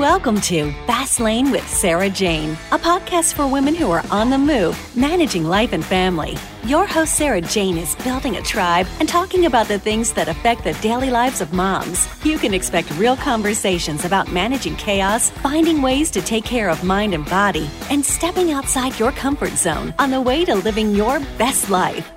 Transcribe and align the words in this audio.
Welcome 0.00 0.40
to 0.42 0.72
Fast 0.86 1.20
Lane 1.20 1.52
with 1.52 1.66
Sarah 1.68 2.10
Jane, 2.10 2.58
a 2.72 2.78
podcast 2.78 3.34
for 3.34 3.46
women 3.46 3.76
who 3.76 3.92
are 3.92 4.02
on 4.10 4.28
the 4.28 4.36
move, 4.36 4.76
managing 4.96 5.44
life 5.44 5.72
and 5.72 5.84
family. 5.84 6.36
Your 6.64 6.84
host, 6.84 7.14
Sarah 7.14 7.40
Jane, 7.40 7.78
is 7.78 7.94
building 7.96 8.36
a 8.36 8.42
tribe 8.42 8.88
and 8.98 9.08
talking 9.08 9.46
about 9.46 9.68
the 9.68 9.78
things 9.78 10.12
that 10.14 10.28
affect 10.28 10.64
the 10.64 10.72
daily 10.74 11.10
lives 11.10 11.40
of 11.40 11.52
moms. 11.52 12.08
You 12.24 12.38
can 12.38 12.54
expect 12.54 12.90
real 12.98 13.16
conversations 13.16 14.04
about 14.04 14.32
managing 14.32 14.74
chaos, 14.76 15.30
finding 15.30 15.80
ways 15.80 16.10
to 16.10 16.20
take 16.20 16.44
care 16.44 16.70
of 16.70 16.82
mind 16.82 17.14
and 17.14 17.24
body, 17.26 17.70
and 17.88 18.04
stepping 18.04 18.50
outside 18.50 18.98
your 18.98 19.12
comfort 19.12 19.52
zone 19.52 19.94
on 20.00 20.10
the 20.10 20.20
way 20.20 20.44
to 20.44 20.56
living 20.56 20.90
your 20.90 21.20
best 21.38 21.70
life. 21.70 22.10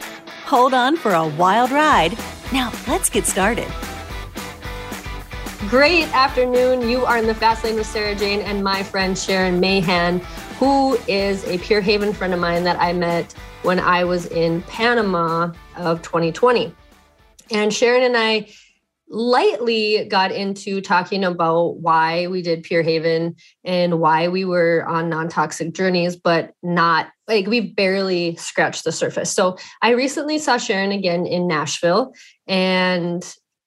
Hold 0.45 0.73
on 0.73 0.97
for 0.97 1.13
a 1.13 1.27
wild 1.27 1.69
ride. 1.69 2.17
Now, 2.51 2.71
let's 2.87 3.09
get 3.09 3.25
started. 3.27 3.71
Great 5.69 6.07
afternoon. 6.15 6.87
You 6.87 7.03
are 7.03 7.17
in 7.17 7.27
the 7.27 7.35
Fast 7.35 7.65
Lane 7.65 7.75
with 7.75 7.87
Sarah 7.87 8.15
Jane 8.15 8.39
and 8.39 8.63
my 8.63 8.83
friend 8.83 9.17
Sharon 9.17 9.59
Mahan, 9.59 10.19
who 10.59 10.97
is 11.09 11.43
a 11.43 11.57
Pure 11.57 11.81
Haven 11.81 12.13
friend 12.13 12.33
of 12.33 12.39
mine 12.39 12.63
that 12.63 12.79
I 12.79 12.93
met 12.93 13.33
when 13.63 13.77
I 13.77 14.05
was 14.05 14.27
in 14.27 14.61
Panama 14.61 15.51
of 15.75 16.01
2020. 16.03 16.73
And 17.51 17.73
Sharon 17.73 18.03
and 18.03 18.15
I 18.15 18.47
lightly 19.09 20.05
got 20.05 20.31
into 20.31 20.79
talking 20.79 21.25
about 21.25 21.81
why 21.81 22.27
we 22.27 22.41
did 22.41 22.63
Pure 22.63 22.83
Haven 22.83 23.35
and 23.65 23.99
why 23.99 24.29
we 24.29 24.45
were 24.45 24.85
on 24.87 25.09
non 25.09 25.27
toxic 25.27 25.73
journeys, 25.73 26.15
but 26.15 26.53
not 26.63 27.09
like 27.27 27.45
we 27.45 27.59
barely 27.59 28.37
scratched 28.37 28.85
the 28.85 28.93
surface. 28.93 29.33
So 29.33 29.57
I 29.81 29.89
recently 29.89 30.39
saw 30.39 30.55
Sharon 30.55 30.93
again 30.93 31.25
in 31.25 31.45
Nashville 31.45 32.13
and 32.47 33.21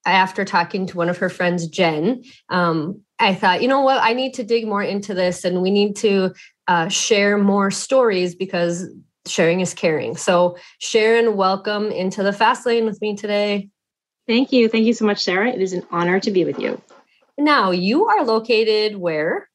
after 0.06 0.45
talking 0.45 0.86
to 0.86 0.96
one 0.96 1.09
of 1.09 1.18
her 1.18 1.28
friends, 1.28 1.66
Jen, 1.66 2.22
um, 2.48 3.00
I 3.19 3.34
thought, 3.34 3.62
you 3.62 3.69
know 3.69 3.80
what, 3.80 4.02
I 4.02 4.12
need 4.12 4.34
to 4.34 4.44
dig 4.44 4.66
more 4.66 4.83
into 4.83 5.14
this 5.14 5.44
and 5.44 5.61
we 5.61 5.70
need 5.70 5.97
to 5.97 6.33
uh, 6.69 6.88
share 6.88 7.36
more 7.36 7.70
stories 7.70 8.34
because 8.34 8.86
sharing 9.27 9.60
is 9.60 9.75
caring. 9.75 10.16
So, 10.16 10.56
Sharon, 10.78 11.36
welcome 11.36 11.86
into 11.91 12.22
the 12.22 12.33
fast 12.33 12.64
lane 12.64 12.86
with 12.86 13.00
me 13.00 13.16
today. 13.16 13.69
Thank 14.27 14.52
you. 14.52 14.69
Thank 14.69 14.86
you 14.86 14.94
so 14.94 15.05
much, 15.05 15.22
Sarah. 15.22 15.50
It 15.50 15.60
is 15.60 15.72
an 15.72 15.83
honor 15.91 16.20
to 16.20 16.30
be 16.30 16.44
with 16.44 16.58
you. 16.58 16.80
Now, 17.36 17.70
you 17.70 18.06
are 18.06 18.25
located 18.25 18.97
where? 18.97 19.48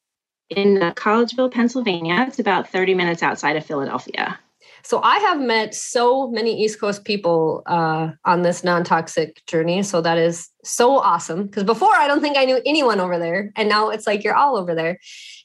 In 0.50 0.82
uh, 0.82 0.92
Collegeville, 0.94 1.50
Pennsylvania. 1.50 2.24
It's 2.28 2.38
about 2.38 2.68
30 2.68 2.94
minutes 2.94 3.22
outside 3.22 3.56
of 3.56 3.66
Philadelphia. 3.66 4.38
So 4.86 5.02
I 5.02 5.18
have 5.18 5.40
met 5.40 5.74
so 5.74 6.30
many 6.30 6.62
East 6.62 6.78
Coast 6.78 7.04
people 7.04 7.64
uh, 7.66 8.12
on 8.24 8.42
this 8.42 8.62
non-toxic 8.62 9.44
journey. 9.46 9.82
So 9.82 10.00
that 10.00 10.16
is 10.16 10.48
so 10.62 10.98
awesome. 10.98 11.46
Because 11.46 11.64
before 11.64 11.92
I 11.92 12.06
don't 12.06 12.20
think 12.20 12.36
I 12.36 12.44
knew 12.44 12.60
anyone 12.64 13.00
over 13.00 13.18
there, 13.18 13.50
and 13.56 13.68
now 13.68 13.90
it's 13.90 14.06
like 14.06 14.22
you're 14.22 14.36
all 14.36 14.56
over 14.56 14.76
there. 14.76 15.00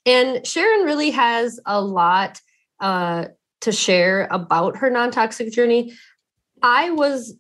And 0.05 0.45
Sharon 0.45 0.85
really 0.85 1.09
has 1.09 1.59
a 1.65 1.81
lot 1.81 2.39
uh, 2.79 3.29
to 3.61 3.71
share 3.71 4.27
about 4.29 4.77
her 4.77 4.91
non-toxic 4.91 5.51
journey. 5.51 5.93
I 6.61 6.91
was 6.91 7.35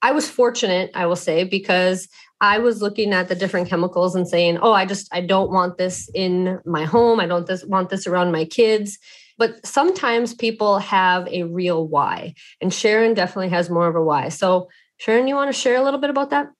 I 0.00 0.12
was 0.12 0.26
fortunate, 0.26 0.92
I 0.94 1.04
will 1.04 1.14
say, 1.14 1.44
because 1.44 2.08
I 2.40 2.58
was 2.58 2.80
looking 2.80 3.12
at 3.12 3.28
the 3.28 3.34
different 3.34 3.68
chemicals 3.68 4.14
and 4.14 4.26
saying, 4.26 4.60
"Oh, 4.62 4.72
I 4.72 4.86
just 4.86 5.08
I 5.12 5.20
don't 5.20 5.50
want 5.50 5.76
this 5.76 6.08
in 6.14 6.58
my 6.64 6.84
home. 6.84 7.20
I 7.20 7.26
don't 7.26 7.46
this, 7.46 7.66
want 7.66 7.90
this 7.90 8.06
around 8.06 8.32
my 8.32 8.46
kids." 8.46 8.98
But 9.36 9.66
sometimes 9.66 10.34
people 10.34 10.78
have 10.78 11.26
a 11.28 11.42
real 11.42 11.86
why, 11.86 12.34
and 12.60 12.72
Sharon 12.72 13.14
definitely 13.14 13.50
has 13.50 13.68
more 13.68 13.88
of 13.88 13.96
a 13.96 14.02
why. 14.02 14.28
So, 14.28 14.68
Sharon, 14.96 15.26
you 15.26 15.34
want 15.34 15.52
to 15.52 15.60
share 15.60 15.76
a 15.76 15.82
little 15.82 16.00
bit 16.00 16.10
about 16.10 16.30
that? 16.30 16.52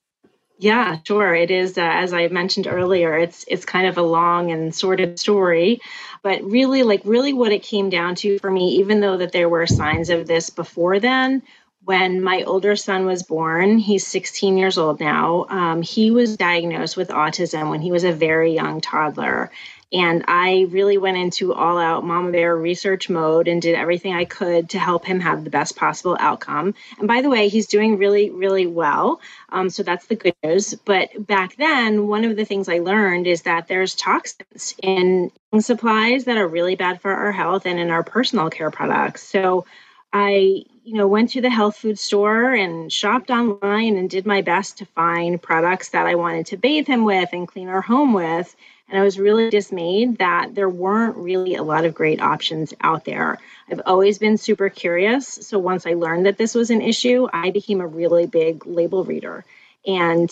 Yeah, 0.59 0.99
sure. 1.05 1.35
It 1.35 1.51
is, 1.51 1.77
uh, 1.77 1.83
as 1.83 2.13
I 2.13 2.29
mentioned 2.29 2.69
earlier, 2.69 3.19
it's 3.19 3.45
it's 3.49 3.65
kind 3.65 3.87
of 3.89 3.99
a 3.99 4.03
long 4.03 4.53
and 4.53 4.75
sordid 4.75 5.19
story, 5.19 5.81
but 6.23 6.43
really, 6.45 6.85
like 6.85 7.03
really, 7.05 7.33
what 7.33 7.53
it 7.53 7.63
came 7.63 7.91
down 7.91 8.15
to 8.17 8.39
for 8.39 8.51
me, 8.51 8.77
even 8.77 9.01
though 9.01 9.17
that 9.17 9.33
there 9.33 9.49
were 9.49 9.67
signs 9.67 10.11
of 10.11 10.27
this 10.27 10.51
before 10.51 11.01
then, 11.01 11.43
when 11.85 12.23
my 12.23 12.43
older 12.45 12.77
son 12.77 13.05
was 13.05 13.23
born, 13.23 13.79
he's 13.79 14.07
16 14.07 14.57
years 14.57 14.79
old 14.79 15.01
now. 15.01 15.47
Um, 15.49 15.83
he 15.83 16.11
was 16.11 16.37
diagnosed 16.37 16.97
with 16.97 17.09
autism 17.09 17.71
when 17.71 17.83
he 17.83 17.93
was 17.93 18.05
a 18.05 18.13
very 18.13 18.55
young 18.55 18.81
toddler, 18.81 19.51
and 19.95 20.25
I 20.27 20.67
really 20.71 20.99
went 20.99 21.19
into 21.19 21.55
all 21.55 21.79
out 21.79 22.05
mama 22.05 22.33
bear 22.33 22.57
research 22.57 23.09
mode 23.09 23.47
and 23.47 23.63
did 23.63 23.77
everything 23.77 24.13
I 24.13 24.25
could 24.25 24.71
to 24.71 24.79
help 24.79 25.07
him 25.07 25.21
have 25.21 25.45
the 25.45 25.51
best 25.51 25.77
possible 25.77 26.17
outcome. 26.19 26.75
And 26.99 27.07
by 27.07 27.23
the 27.23 27.31
way, 27.31 27.47
he's 27.47 27.69
doing 27.69 27.97
really, 27.97 28.31
really 28.31 28.67
well. 28.67 29.21
Um, 29.51 29.71
so 29.71 29.85
that's 29.85 30.07
the 30.07 30.17
good 30.17 30.35
news. 30.43 30.75
But 30.75 31.11
back 31.25 31.55
then, 31.57 32.09
one 32.09 32.25
of 32.25 32.37
the 32.37 32.45
things 32.45 32.69
I 32.69 32.81
learned 32.81 33.29
is 33.29 33.43
that 33.43 33.69
there's 33.69 33.95
toxins 33.95 34.75
in 34.83 35.31
supplies 35.61 36.25
that 36.25 36.39
are 36.39 36.49
really 36.49 36.75
bad 36.75 37.01
for 37.01 37.13
our 37.13 37.31
health 37.31 37.65
and 37.65 37.79
in 37.79 37.91
our 37.91 38.03
personal 38.03 38.51
care 38.51 38.73
products. 38.73 39.23
So 39.23 39.65
I, 40.13 40.65
you 40.83 40.95
know, 40.95 41.07
went 41.07 41.31
to 41.31 41.41
the 41.41 41.51
health 41.51 41.77
food 41.77 42.01
store 42.01 42.53
and 42.53 42.93
shopped 42.93 43.31
online 43.31 43.97
and 43.97 44.11
did 44.11 44.27
my 44.27 44.43
best 44.43 44.79
to 44.79 44.87
find 44.87 45.41
products 45.41 45.91
that 45.91 46.07
I 46.07 46.17
wanted 46.17 46.47
to 46.47 46.57
bathe 46.57 46.89
him 46.89 47.05
with 47.05 47.29
and 47.33 47.47
clean 47.47 47.69
our 47.69 47.81
home 47.81 48.13
with. 48.13 48.57
And 48.89 48.99
I 48.99 49.03
was 49.03 49.19
really 49.19 49.51
dismayed 49.51 50.19
that 50.19 50.55
there 50.55 50.69
weren't 50.69 51.17
really 51.17 51.55
a 51.55 51.63
lot 51.63 51.85
of 51.85 51.95
great 51.95 52.21
options 52.21 52.75
out 52.81 53.05
there. 53.05 53.39
I've 53.71 53.81
always 53.87 54.19
been 54.19 54.37
super 54.37 54.69
curious. 54.69 55.27
So 55.27 55.59
once 55.59 55.87
I 55.87 55.95
learned 55.95 56.27
that 56.27 56.37
this 56.37 56.55
was 56.55 56.71
an 56.71 56.83
issue, 56.83 57.27
I 57.33 57.51
became 57.51 57.81
a 57.81 57.87
really 57.87 58.27
big 58.27 58.67
label 58.67 59.05
reader. 59.05 59.45
And 59.87 60.31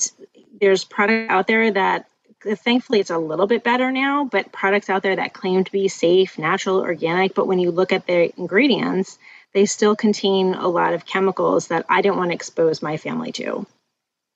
there's 0.60 0.84
product 0.84 1.30
out 1.30 1.46
there 1.46 1.70
that 1.70 2.08
thankfully 2.42 3.00
it's 3.00 3.10
a 3.10 3.18
little 3.18 3.46
bit 3.46 3.64
better 3.64 3.90
now, 3.90 4.24
but 4.24 4.52
products 4.52 4.90
out 4.90 5.02
there 5.02 5.16
that 5.16 5.32
claim 5.32 5.64
to 5.64 5.72
be 5.72 5.88
safe, 5.88 6.38
natural, 6.38 6.80
organic, 6.80 7.34
but 7.34 7.46
when 7.46 7.58
you 7.58 7.70
look 7.70 7.92
at 7.92 8.06
the 8.06 8.38
ingredients, 8.38 9.18
they 9.54 9.66
still 9.66 9.94
contain 9.94 10.54
a 10.54 10.68
lot 10.68 10.94
of 10.94 11.06
chemicals 11.06 11.68
that 11.68 11.86
I 11.88 12.02
didn't 12.02 12.16
want 12.16 12.30
to 12.30 12.34
expose 12.34 12.82
my 12.82 12.96
family 12.96 13.32
to. 13.32 13.66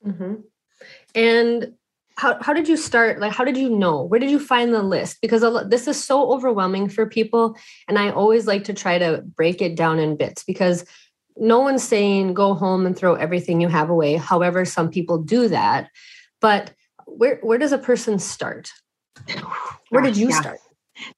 Mm-hmm. 0.06 0.34
And 1.14 1.74
how, 2.16 2.42
how 2.42 2.52
did 2.52 2.68
you 2.68 2.76
start? 2.76 3.20
Like 3.20 3.32
how 3.32 3.44
did 3.44 3.56
you 3.56 3.68
know? 3.68 4.02
Where 4.02 4.20
did 4.20 4.30
you 4.30 4.38
find 4.38 4.72
the 4.72 4.82
list? 4.82 5.18
Because 5.20 5.42
this 5.68 5.86
is 5.86 6.02
so 6.02 6.32
overwhelming 6.32 6.88
for 6.88 7.06
people 7.06 7.56
and 7.88 7.98
i 7.98 8.10
always 8.10 8.46
like 8.46 8.64
to 8.64 8.74
try 8.74 8.98
to 8.98 9.22
break 9.36 9.60
it 9.60 9.76
down 9.76 9.98
in 9.98 10.16
bits 10.16 10.42
because 10.44 10.84
no 11.36 11.60
one's 11.60 11.82
saying 11.82 12.34
go 12.34 12.54
home 12.54 12.86
and 12.86 12.96
throw 12.96 13.14
everything 13.14 13.60
you 13.60 13.68
have 13.68 13.90
away 13.90 14.16
however 14.16 14.64
some 14.64 14.90
people 14.90 15.18
do 15.18 15.48
that. 15.48 15.88
But 16.40 16.72
where 17.06 17.38
where 17.42 17.58
does 17.58 17.72
a 17.72 17.78
person 17.78 18.18
start? 18.18 18.70
Where 19.90 20.02
did 20.02 20.14
ah, 20.14 20.18
you 20.18 20.28
yeah. 20.30 20.40
start 20.40 20.58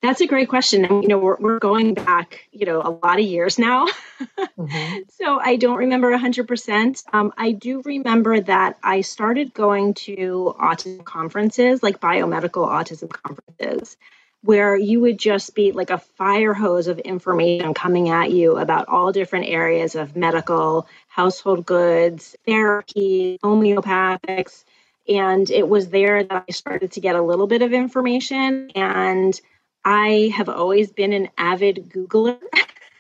that's 0.03 0.21
a 0.21 0.27
great 0.27 0.49
question. 0.49 0.85
And, 0.85 1.03
you 1.03 1.09
know, 1.09 1.19
we're, 1.19 1.37
we're 1.39 1.59
going 1.59 1.95
back, 1.95 2.49
you 2.53 2.67
know, 2.67 2.81
a 2.81 2.91
lot 2.91 3.19
of 3.19 3.25
years 3.25 3.59
now. 3.59 3.87
mm-hmm. 4.59 4.99
So 5.11 5.41
I 5.41 5.57
don't 5.57 5.79
remember 5.79 6.11
100%. 6.11 7.05
Um, 7.13 7.33
I 7.37 7.53
do 7.53 7.83
remember 7.85 8.41
that 8.41 8.79
I 8.83 9.03
started 9.03 9.55
going 9.55 9.95
to 9.95 10.55
autism 10.61 11.05
conferences, 11.05 11.83
like 11.83 12.01
biomedical 12.01 12.69
autism 12.69 13.11
conferences, 13.11 13.97
where 14.43 14.77
you 14.77 15.01
would 15.01 15.19
just 15.19 15.55
be 15.55 15.73
like 15.73 15.91
a 15.91 15.99
fire 15.99 16.55
hose 16.55 16.87
of 16.87 16.99
information 17.01 17.75
coming 17.75 18.09
at 18.09 18.31
you 18.31 18.57
about 18.57 18.89
all 18.89 19.13
different 19.13 19.47
areas 19.47 19.95
of 19.95 20.17
medical, 20.17 20.87
household 21.09 21.67
goods, 21.67 22.37
therapy, 22.47 23.39
homeopathics. 23.43 24.65
And 25.09 25.51
it 25.51 25.69
was 25.69 25.89
there 25.89 26.23
that 26.23 26.45
I 26.49 26.53
started 26.53 26.93
to 26.93 27.01
get 27.01 27.17
a 27.17 27.23
little 27.23 27.47
bit 27.47 27.63
of 27.63 27.73
information 27.73 28.71
and 28.75 29.41
I 29.89 30.31
have 30.37 30.51
always 30.51 30.93
been 30.93 31.15
an 31.15 31.31
avid 31.39 31.89
Googler. 31.89 32.39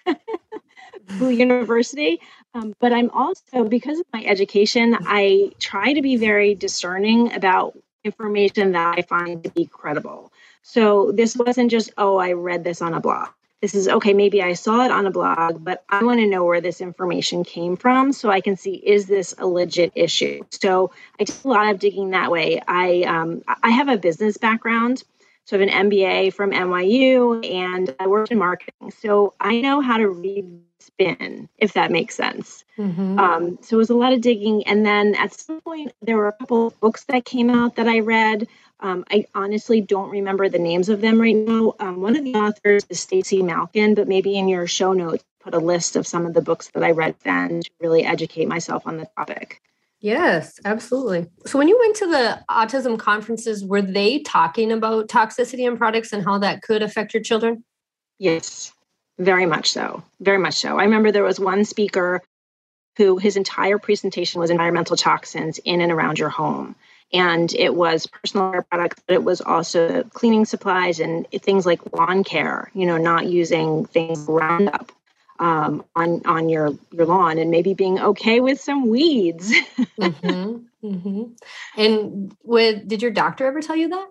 Boo 1.18 1.28
University. 1.28 2.22
Um, 2.54 2.74
but 2.80 2.94
I'm 2.94 3.10
also, 3.10 3.64
because 3.64 4.00
of 4.00 4.06
my 4.10 4.24
education, 4.24 4.96
I 4.98 5.52
try 5.58 5.92
to 5.92 6.00
be 6.00 6.16
very 6.16 6.54
discerning 6.54 7.34
about 7.34 7.78
information 8.04 8.72
that 8.72 8.98
I 8.98 9.02
find 9.02 9.44
to 9.44 9.50
be 9.50 9.66
credible. 9.66 10.32
So 10.62 11.12
this 11.12 11.36
wasn't 11.36 11.70
just, 11.70 11.92
oh, 11.98 12.16
I 12.16 12.32
read 12.32 12.64
this 12.64 12.80
on 12.80 12.94
a 12.94 13.00
blog. 13.00 13.28
This 13.60 13.74
is 13.74 13.88
okay, 13.88 14.14
maybe 14.14 14.40
I 14.40 14.54
saw 14.54 14.84
it 14.86 14.90
on 14.90 15.04
a 15.06 15.10
blog, 15.10 15.62
but 15.62 15.84
I 15.90 16.04
want 16.04 16.20
to 16.20 16.26
know 16.26 16.44
where 16.44 16.62
this 16.62 16.80
information 16.80 17.44
came 17.44 17.76
from 17.76 18.14
so 18.14 18.30
I 18.30 18.40
can 18.40 18.56
see 18.56 18.74
is 18.74 19.06
this 19.06 19.34
a 19.36 19.46
legit 19.46 19.92
issue. 19.94 20.44
So 20.52 20.92
I 21.20 21.24
did 21.24 21.36
a 21.44 21.48
lot 21.48 21.68
of 21.68 21.80
digging 21.80 22.10
that 22.10 22.30
way. 22.30 22.62
I 22.66 23.02
um, 23.02 23.42
I 23.62 23.70
have 23.70 23.88
a 23.88 23.98
business 23.98 24.36
background, 24.36 25.02
so 25.48 25.56
I 25.56 25.60
have 25.60 25.68
an 25.70 25.90
MBA 25.90 26.34
from 26.34 26.50
NYU 26.50 27.42
and 27.50 27.96
I 27.98 28.06
worked 28.06 28.30
in 28.30 28.36
marketing. 28.36 28.90
So 28.90 29.32
I 29.40 29.62
know 29.62 29.80
how 29.80 29.96
to 29.96 30.06
read 30.06 30.60
spin, 30.78 31.48
if 31.56 31.72
that 31.72 31.90
makes 31.90 32.14
sense. 32.14 32.66
Mm-hmm. 32.76 33.18
Um, 33.18 33.58
so 33.62 33.76
it 33.76 33.78
was 33.78 33.88
a 33.88 33.94
lot 33.94 34.12
of 34.12 34.20
digging. 34.20 34.66
And 34.66 34.84
then 34.84 35.14
at 35.14 35.32
some 35.32 35.62
point, 35.62 35.92
there 36.02 36.18
were 36.18 36.28
a 36.28 36.34
couple 36.34 36.66
of 36.66 36.78
books 36.80 37.04
that 37.04 37.24
came 37.24 37.48
out 37.48 37.76
that 37.76 37.88
I 37.88 38.00
read. 38.00 38.46
Um, 38.80 39.06
I 39.10 39.24
honestly 39.34 39.80
don't 39.80 40.10
remember 40.10 40.50
the 40.50 40.58
names 40.58 40.90
of 40.90 41.00
them 41.00 41.18
right 41.18 41.34
now. 41.34 41.74
Um, 41.80 42.02
one 42.02 42.14
of 42.14 42.24
the 42.24 42.34
authors 42.34 42.84
is 42.90 43.00
Stacy 43.00 43.42
Malkin, 43.42 43.94
but 43.94 44.06
maybe 44.06 44.36
in 44.36 44.48
your 44.48 44.66
show 44.66 44.92
notes, 44.92 45.24
put 45.40 45.54
a 45.54 45.58
list 45.58 45.96
of 45.96 46.06
some 46.06 46.26
of 46.26 46.34
the 46.34 46.42
books 46.42 46.68
that 46.74 46.84
I 46.84 46.90
read 46.90 47.14
then 47.24 47.62
to 47.62 47.70
really 47.80 48.04
educate 48.04 48.48
myself 48.48 48.86
on 48.86 48.98
the 48.98 49.08
topic. 49.16 49.62
Yes, 50.00 50.60
absolutely. 50.64 51.26
So 51.46 51.58
when 51.58 51.68
you 51.68 51.78
went 51.78 51.96
to 51.96 52.06
the 52.06 52.44
autism 52.48 52.98
conferences, 52.98 53.64
were 53.64 53.82
they 53.82 54.20
talking 54.20 54.70
about 54.70 55.08
toxicity 55.08 55.66
in 55.66 55.76
products 55.76 56.12
and 56.12 56.24
how 56.24 56.38
that 56.38 56.62
could 56.62 56.82
affect 56.82 57.14
your 57.14 57.22
children? 57.22 57.64
Yes, 58.18 58.72
very 59.18 59.46
much 59.46 59.70
so. 59.70 60.04
Very 60.20 60.38
much 60.38 60.54
so. 60.54 60.78
I 60.78 60.84
remember 60.84 61.10
there 61.10 61.24
was 61.24 61.40
one 61.40 61.64
speaker 61.64 62.22
who 62.96 63.16
his 63.16 63.36
entire 63.36 63.78
presentation 63.78 64.40
was 64.40 64.50
environmental 64.50 64.96
toxins 64.96 65.58
in 65.58 65.80
and 65.80 65.90
around 65.90 66.18
your 66.18 66.28
home. 66.28 66.76
And 67.12 67.52
it 67.54 67.74
was 67.74 68.06
personal 68.06 68.52
care 68.52 68.62
products, 68.62 69.02
but 69.06 69.14
it 69.14 69.24
was 69.24 69.40
also 69.40 70.02
cleaning 70.02 70.44
supplies 70.44 71.00
and 71.00 71.26
things 71.30 71.64
like 71.64 71.92
lawn 71.92 72.22
care, 72.22 72.70
you 72.74 72.86
know, 72.86 72.98
not 72.98 73.26
using 73.26 73.86
things 73.86 74.18
Roundup 74.28 74.92
um, 75.38 75.84
on 75.94 76.22
on 76.26 76.48
your 76.48 76.70
your 76.92 77.06
lawn 77.06 77.38
and 77.38 77.50
maybe 77.50 77.74
being 77.74 78.00
okay 78.00 78.40
with 78.40 78.60
some 78.60 78.88
weeds. 78.88 79.50
mm-hmm, 79.98 80.86
mm-hmm. 80.86 81.22
And 81.76 82.36
with 82.42 82.88
did 82.88 83.02
your 83.02 83.10
doctor 83.10 83.46
ever 83.46 83.60
tell 83.60 83.76
you 83.76 83.88
that? 83.90 84.08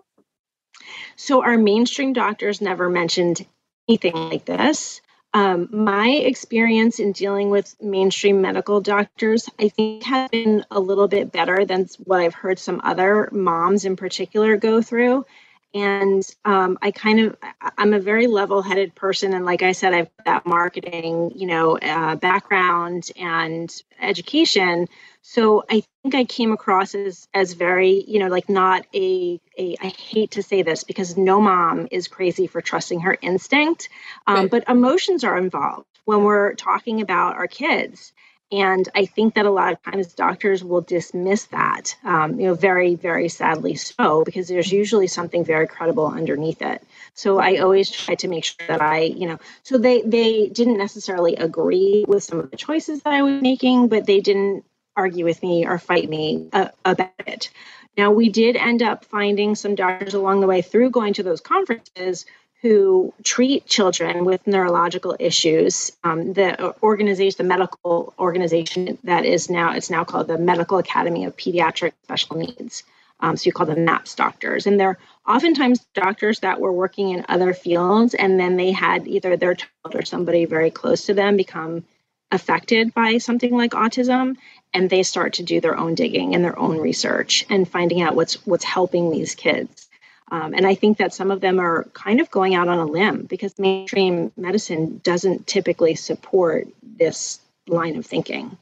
So 1.16 1.42
our 1.42 1.58
mainstream 1.58 2.12
doctors 2.12 2.60
never 2.60 2.88
mentioned 2.88 3.44
anything 3.88 4.14
like 4.14 4.44
this. 4.44 5.00
Um, 5.34 5.68
my 5.70 6.08
experience 6.08 7.00
in 7.00 7.12
dealing 7.12 7.50
with 7.50 7.74
mainstream 7.82 8.40
medical 8.40 8.80
doctors, 8.80 9.48
I 9.58 9.68
think, 9.68 10.04
has 10.04 10.30
been 10.30 10.64
a 10.70 10.80
little 10.80 11.06
bit 11.06 11.30
better 11.30 11.66
than 11.66 11.86
what 12.04 12.20
I've 12.20 12.34
heard 12.34 12.58
some 12.58 12.80
other 12.82 13.28
moms 13.30 13.84
in 13.84 13.96
particular 13.96 14.56
go 14.56 14.80
through 14.80 15.26
and 15.74 16.24
um, 16.44 16.78
i 16.82 16.90
kind 16.90 17.20
of 17.20 17.36
i'm 17.76 17.92
a 17.92 18.00
very 18.00 18.26
level-headed 18.26 18.94
person. 18.94 19.34
And 19.34 19.44
like 19.44 19.62
i 19.62 19.72
said 19.72 19.94
i've 19.94 20.16
got 20.16 20.24
that 20.24 20.46
marketing 20.46 21.32
you 21.34 21.46
know 21.46 21.78
uh, 21.78 22.16
background 22.16 23.10
and 23.16 23.74
education. 24.00 24.88
So 25.22 25.64
i 25.68 25.82
think 26.02 26.14
i 26.14 26.24
came 26.24 26.52
across 26.52 26.94
as 26.94 27.28
as 27.34 27.52
very 27.52 28.04
you 28.06 28.18
know 28.18 28.28
like 28.28 28.48
not 28.48 28.86
a, 28.94 29.40
a 29.58 29.76
I 29.80 29.88
hate 29.88 30.32
to 30.32 30.42
say 30.42 30.62
this 30.62 30.84
because 30.84 31.16
no 31.16 31.40
mom 31.40 31.88
is 31.90 32.08
crazy 32.08 32.46
for 32.46 32.60
trusting 32.60 33.00
her 33.00 33.16
instinct. 33.20 33.88
Um, 34.26 34.36
right. 34.36 34.50
but 34.50 34.68
emotions 34.68 35.24
are 35.24 35.36
involved 35.36 35.86
when 36.04 36.24
we're 36.24 36.54
talking 36.54 37.02
about 37.02 37.36
our 37.36 37.46
kids 37.46 38.12
and 38.50 38.88
I 38.94 39.04
think 39.04 39.34
that 39.34 39.44
a 39.44 39.50
lot 39.50 39.72
of 39.72 39.82
times 39.82 40.14
doctors 40.14 40.64
will 40.64 40.80
dismiss 40.80 41.44
that, 41.46 41.94
um, 42.02 42.40
you 42.40 42.46
know, 42.46 42.54
very, 42.54 42.94
very 42.94 43.28
sadly 43.28 43.74
so, 43.74 44.24
because 44.24 44.48
there's 44.48 44.72
usually 44.72 45.06
something 45.06 45.44
very 45.44 45.66
credible 45.66 46.06
underneath 46.06 46.62
it. 46.62 46.82
So 47.12 47.38
I 47.38 47.58
always 47.58 47.90
try 47.90 48.14
to 48.16 48.28
make 48.28 48.44
sure 48.44 48.66
that 48.66 48.80
I, 48.80 49.00
you 49.02 49.28
know, 49.28 49.38
so 49.64 49.76
they 49.76 50.00
they 50.02 50.48
didn't 50.48 50.78
necessarily 50.78 51.36
agree 51.36 52.04
with 52.08 52.24
some 52.24 52.40
of 52.40 52.50
the 52.50 52.56
choices 52.56 53.02
that 53.02 53.12
I 53.12 53.22
was 53.22 53.42
making, 53.42 53.88
but 53.88 54.06
they 54.06 54.20
didn't 54.20 54.64
argue 54.96 55.24
with 55.24 55.42
me 55.42 55.66
or 55.66 55.78
fight 55.78 56.08
me 56.08 56.48
uh, 56.52 56.68
about 56.84 57.12
it. 57.26 57.50
Now 57.98 58.12
we 58.12 58.30
did 58.30 58.56
end 58.56 58.82
up 58.82 59.04
finding 59.04 59.56
some 59.56 59.74
doctors 59.74 60.14
along 60.14 60.40
the 60.40 60.46
way 60.46 60.62
through 60.62 60.90
going 60.90 61.14
to 61.14 61.22
those 61.22 61.40
conferences 61.40 62.24
who 62.62 63.14
treat 63.22 63.66
children 63.66 64.24
with 64.24 64.46
neurological 64.46 65.16
issues. 65.18 65.92
Um, 66.02 66.32
the 66.32 66.74
organization, 66.82 67.36
the 67.38 67.48
medical 67.48 68.14
organization 68.18 68.98
that 69.04 69.24
is 69.24 69.48
now, 69.48 69.72
it's 69.72 69.90
now 69.90 70.04
called 70.04 70.26
the 70.26 70.38
Medical 70.38 70.78
Academy 70.78 71.24
of 71.24 71.36
Pediatric 71.36 71.92
Special 72.02 72.36
Needs. 72.36 72.82
Um, 73.20 73.36
so 73.36 73.46
you 73.46 73.52
call 73.52 73.66
them 73.66 73.84
MAPS 73.84 74.14
doctors. 74.14 74.66
And 74.66 74.78
they're 74.78 74.98
oftentimes 75.26 75.86
doctors 75.94 76.40
that 76.40 76.60
were 76.60 76.72
working 76.72 77.10
in 77.10 77.26
other 77.28 77.52
fields, 77.52 78.14
and 78.14 78.38
then 78.38 78.56
they 78.56 78.72
had 78.72 79.06
either 79.06 79.36
their 79.36 79.54
child 79.54 79.94
or 79.94 80.04
somebody 80.04 80.44
very 80.44 80.70
close 80.70 81.06
to 81.06 81.14
them 81.14 81.36
become 81.36 81.84
affected 82.30 82.92
by 82.92 83.18
something 83.18 83.56
like 83.56 83.70
autism 83.70 84.36
and 84.74 84.90
they 84.90 85.02
start 85.02 85.34
to 85.34 85.42
do 85.42 85.60
their 85.60 85.76
own 85.76 85.94
digging 85.94 86.34
and 86.34 86.44
their 86.44 86.58
own 86.58 86.78
research 86.78 87.46
and 87.48 87.66
finding 87.66 88.02
out 88.02 88.14
what's 88.14 88.46
what's 88.46 88.64
helping 88.64 89.10
these 89.10 89.34
kids 89.34 89.87
um, 90.30 90.54
and 90.54 90.66
I 90.66 90.74
think 90.74 90.98
that 90.98 91.14
some 91.14 91.30
of 91.30 91.40
them 91.40 91.58
are 91.58 91.84
kind 91.94 92.20
of 92.20 92.30
going 92.30 92.54
out 92.54 92.68
on 92.68 92.78
a 92.78 92.84
limb 92.84 93.24
because 93.24 93.58
mainstream 93.58 94.32
medicine 94.36 95.00
doesn't 95.02 95.46
typically 95.46 95.94
support 95.94 96.68
this 96.82 97.40
line 97.66 97.96
of 97.96 98.04
thinking. 98.04 98.56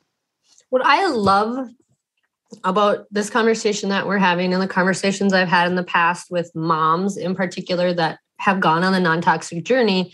What 0.70 0.84
I 0.84 1.08
love 1.08 1.68
about 2.62 3.06
this 3.10 3.30
conversation 3.30 3.88
that 3.88 4.06
we're 4.06 4.18
having 4.18 4.52
and 4.52 4.62
the 4.62 4.68
conversations 4.68 5.32
I've 5.32 5.48
had 5.48 5.68
in 5.68 5.74
the 5.74 5.82
past 5.82 6.30
with 6.30 6.54
moms 6.54 7.16
in 7.16 7.34
particular 7.34 7.92
that 7.94 8.18
have 8.38 8.60
gone 8.60 8.84
on 8.84 8.92
the 8.92 9.00
non 9.00 9.20
toxic 9.20 9.64
journey 9.64 10.12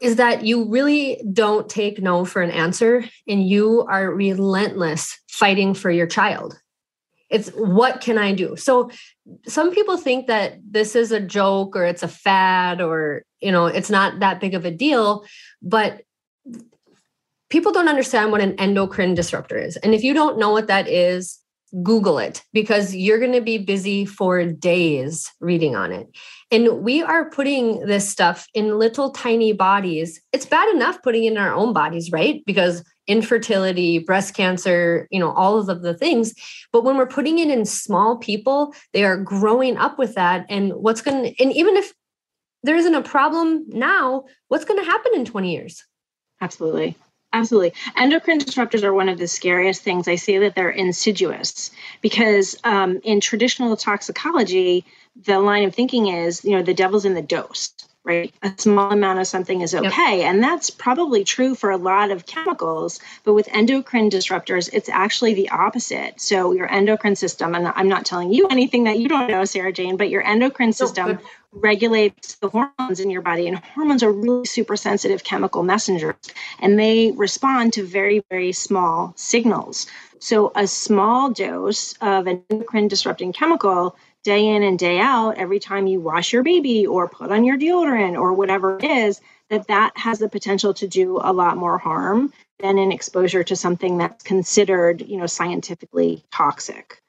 is 0.00 0.16
that 0.16 0.44
you 0.44 0.68
really 0.68 1.20
don't 1.32 1.68
take 1.68 2.00
no 2.00 2.24
for 2.24 2.40
an 2.40 2.50
answer 2.50 3.04
and 3.26 3.48
you 3.48 3.84
are 3.88 4.12
relentless 4.12 5.18
fighting 5.28 5.74
for 5.74 5.90
your 5.90 6.06
child 6.06 6.58
it's 7.30 7.48
what 7.50 8.00
can 8.00 8.18
I 8.18 8.32
do? 8.32 8.56
So 8.56 8.90
some 9.46 9.72
people 9.72 9.96
think 9.96 10.26
that 10.28 10.58
this 10.68 10.96
is 10.96 11.12
a 11.12 11.20
joke 11.20 11.76
or 11.76 11.84
it's 11.84 12.02
a 12.02 12.08
fad 12.08 12.80
or, 12.80 13.22
you 13.40 13.52
know, 13.52 13.66
it's 13.66 13.90
not 13.90 14.20
that 14.20 14.40
big 14.40 14.54
of 14.54 14.64
a 14.64 14.70
deal. 14.70 15.24
But 15.60 16.02
people 17.50 17.72
don't 17.72 17.88
understand 17.88 18.32
what 18.32 18.40
an 18.40 18.54
endocrine 18.54 19.14
disruptor 19.14 19.58
is. 19.58 19.76
And 19.76 19.94
if 19.94 20.02
you 20.02 20.14
don't 20.14 20.38
know 20.38 20.50
what 20.50 20.68
that 20.68 20.88
is, 20.88 21.38
Google 21.82 22.18
it 22.18 22.42
because 22.52 22.94
you're 22.94 23.18
going 23.18 23.32
to 23.32 23.40
be 23.40 23.58
busy 23.58 24.04
for 24.04 24.44
days 24.44 25.30
reading 25.40 25.76
on 25.76 25.92
it. 25.92 26.08
And 26.50 26.82
we 26.82 27.02
are 27.02 27.30
putting 27.30 27.80
this 27.80 28.08
stuff 28.08 28.46
in 28.54 28.78
little 28.78 29.10
tiny 29.10 29.52
bodies. 29.52 30.20
It's 30.32 30.46
bad 30.46 30.74
enough 30.74 31.02
putting 31.02 31.24
it 31.24 31.32
in 31.32 31.38
our 31.38 31.52
own 31.52 31.72
bodies, 31.72 32.10
right? 32.10 32.42
Because 32.46 32.82
infertility, 33.06 33.98
breast 33.98 34.34
cancer, 34.34 35.08
you 35.10 35.18
know, 35.18 35.32
all 35.32 35.58
of 35.58 35.82
the 35.82 35.94
things. 35.94 36.34
But 36.72 36.84
when 36.84 36.96
we're 36.96 37.06
putting 37.06 37.38
it 37.38 37.50
in 37.50 37.64
small 37.64 38.16
people, 38.18 38.74
they 38.92 39.04
are 39.04 39.16
growing 39.16 39.76
up 39.76 39.98
with 39.98 40.14
that. 40.14 40.46
And 40.48 40.72
what's 40.74 41.02
going 41.02 41.22
to, 41.22 41.42
and 41.42 41.52
even 41.52 41.76
if 41.76 41.92
there 42.62 42.76
isn't 42.76 42.94
a 42.94 43.02
problem 43.02 43.64
now, 43.68 44.24
what's 44.48 44.64
going 44.64 44.80
to 44.80 44.90
happen 44.90 45.12
in 45.14 45.24
20 45.24 45.52
years? 45.52 45.84
Absolutely. 46.40 46.96
Absolutely. 47.32 47.74
Endocrine 47.96 48.40
disruptors 48.40 48.82
are 48.82 48.94
one 48.94 49.08
of 49.08 49.18
the 49.18 49.28
scariest 49.28 49.82
things. 49.82 50.08
I 50.08 50.14
say 50.14 50.38
that 50.38 50.54
they're 50.54 50.70
insidious 50.70 51.70
because 52.00 52.56
um, 52.64 53.00
in 53.04 53.20
traditional 53.20 53.76
toxicology, 53.76 54.84
the 55.24 55.38
line 55.38 55.64
of 55.64 55.74
thinking 55.74 56.08
is, 56.08 56.44
you 56.44 56.52
know, 56.52 56.62
the 56.62 56.74
devil's 56.74 57.04
in 57.04 57.14
the 57.14 57.22
dose 57.22 57.72
right? 58.08 58.34
A 58.42 58.52
small 58.56 58.90
amount 58.90 59.20
of 59.20 59.26
something 59.26 59.60
is 59.60 59.74
okay. 59.74 60.18
Yep. 60.18 60.26
And 60.26 60.42
that's 60.42 60.70
probably 60.70 61.22
true 61.22 61.54
for 61.54 61.70
a 61.70 61.76
lot 61.76 62.10
of 62.10 62.26
chemicals. 62.26 62.98
But 63.22 63.34
with 63.34 63.48
endocrine 63.52 64.10
disruptors, 64.10 64.68
it's 64.72 64.88
actually 64.88 65.34
the 65.34 65.50
opposite. 65.50 66.20
So 66.20 66.52
your 66.52 66.70
endocrine 66.72 67.14
system, 67.14 67.54
and 67.54 67.68
I'm 67.68 67.88
not 67.88 68.06
telling 68.06 68.32
you 68.32 68.48
anything 68.48 68.84
that 68.84 68.98
you 68.98 69.08
don't 69.08 69.28
know, 69.28 69.44
Sarah 69.44 69.72
Jane, 69.72 69.96
but 69.96 70.08
your 70.08 70.22
endocrine 70.26 70.72
system 70.72 71.18
regulates 71.52 72.34
the 72.36 72.48
hormones 72.48 73.00
in 73.00 73.10
your 73.10 73.22
body. 73.22 73.46
And 73.46 73.58
hormones 73.58 74.02
are 74.02 74.12
really 74.12 74.46
super 74.46 74.76
sensitive 74.76 75.22
chemical 75.22 75.62
messengers, 75.62 76.16
and 76.58 76.78
they 76.78 77.12
respond 77.12 77.74
to 77.74 77.86
very, 77.86 78.24
very 78.30 78.52
small 78.52 79.12
signals. 79.16 79.86
So 80.20 80.50
a 80.56 80.66
small 80.66 81.30
dose 81.30 81.94
of 82.00 82.26
an 82.26 82.42
endocrine 82.50 82.88
disrupting 82.88 83.32
chemical 83.32 83.96
day 84.28 84.46
in 84.46 84.62
and 84.62 84.78
day 84.78 85.00
out 85.00 85.38
every 85.38 85.58
time 85.58 85.86
you 85.86 86.00
wash 86.00 86.34
your 86.34 86.42
baby 86.42 86.86
or 86.86 87.08
put 87.08 87.32
on 87.32 87.44
your 87.44 87.56
deodorant 87.56 88.20
or 88.20 88.34
whatever 88.34 88.76
it 88.76 88.84
is 88.84 89.22
that 89.48 89.66
that 89.68 89.96
has 89.96 90.18
the 90.18 90.28
potential 90.28 90.74
to 90.74 90.86
do 90.86 91.18
a 91.22 91.32
lot 91.32 91.56
more 91.56 91.78
harm 91.78 92.30
than 92.58 92.76
an 92.76 92.92
exposure 92.92 93.42
to 93.42 93.56
something 93.56 93.96
that's 93.96 94.22
considered 94.22 95.00
you 95.00 95.16
know 95.16 95.24
scientifically 95.24 96.22
toxic 96.30 97.00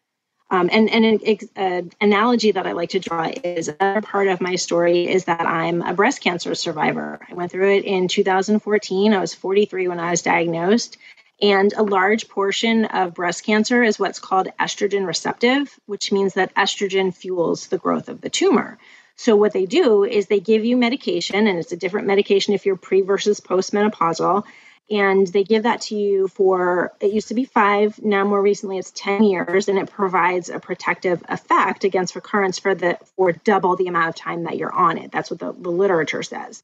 um, 0.50 0.70
and 0.72 0.90
and 0.90 1.04
an, 1.04 1.38
an 1.58 1.92
analogy 2.00 2.54
that 2.54 2.66
I 2.66 2.72
like 2.72 2.92
to 2.92 3.00
draw 3.00 3.30
is 3.44 3.68
another 3.68 4.02
part 4.02 4.30
of 4.30 4.40
my 4.40 4.56
story 4.56 5.06
is 5.06 5.26
that 5.26 5.46
I'm 5.46 5.82
a 5.82 5.94
breast 5.94 6.22
cancer 6.22 6.56
survivor. 6.56 7.20
I 7.30 7.36
went 7.36 7.52
through 7.52 7.76
it 7.76 7.86
in 7.86 8.08
2014. 8.08 9.14
I 9.14 9.20
was 9.20 9.36
43 9.36 9.90
when 9.90 10.00
I 10.00 10.10
was 10.10 10.24
diagnosed, 10.24 10.98
and 11.42 11.74
a 11.74 11.84
large 11.84 12.28
portion 12.28 12.86
of 12.86 13.14
breast 13.14 13.46
cancer 13.46 13.82
is 13.82 13.98
what's 13.98 14.20
called 14.20 14.50
estrogen 14.60 15.06
receptive, 15.06 15.80
which 15.86 16.12
means 16.12 16.34
that 16.34 16.54
estrogen 16.56 17.14
fuels 17.16 17.68
the 17.68 17.78
growth 17.78 18.10
of 18.10 18.20
the 18.22 18.30
tumor. 18.30 18.78
So, 19.16 19.36
what 19.36 19.54
they 19.54 19.66
do 19.66 20.04
is 20.04 20.28
they 20.28 20.40
give 20.40 20.66
you 20.66 20.78
medication, 20.78 21.48
and 21.48 21.60
it's 21.60 21.72
a 21.72 21.78
different 21.78 22.08
medication 22.08 22.54
if 22.54 22.66
you're 22.66 22.78
pre 22.78 23.02
versus 23.02 23.40
postmenopausal. 23.40 24.44
And 24.92 25.28
they 25.28 25.44
give 25.44 25.64
that 25.64 25.82
to 25.82 25.96
you 25.96 26.30
for, 26.30 26.94
it 27.00 27.14
used 27.14 27.28
to 27.28 27.36
be 27.36 27.46
five, 27.46 28.02
now 28.02 28.24
more 28.24 28.42
recently 28.42 28.80
it's 28.80 28.92
10 28.96 29.24
years, 29.24 29.68
and 29.68 29.78
it 29.78 29.92
provides 29.92 30.50
a 30.50 30.60
protective 30.60 31.24
effect 31.30 31.84
against 31.84 32.16
recurrence 32.16 32.58
for 32.58 32.74
the 32.74 32.98
for 33.16 33.32
double 33.32 33.76
the 33.76 33.86
amount 33.86 34.10
of 34.10 34.16
time 34.16 34.46
that 34.46 34.58
you're 34.58 34.74
on 34.74 34.98
it. 34.98 35.12
That's 35.12 35.30
what 35.30 35.40
the, 35.40 35.54
the 35.54 35.70
literature 35.70 36.24
says. 36.24 36.64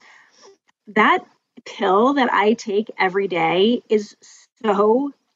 That 0.88 1.24
pill 1.66 2.14
that 2.16 2.34
I 2.34 2.54
take 2.54 2.90
every 2.98 3.28
day 3.28 3.84
is 3.90 4.16
so 4.22 4.45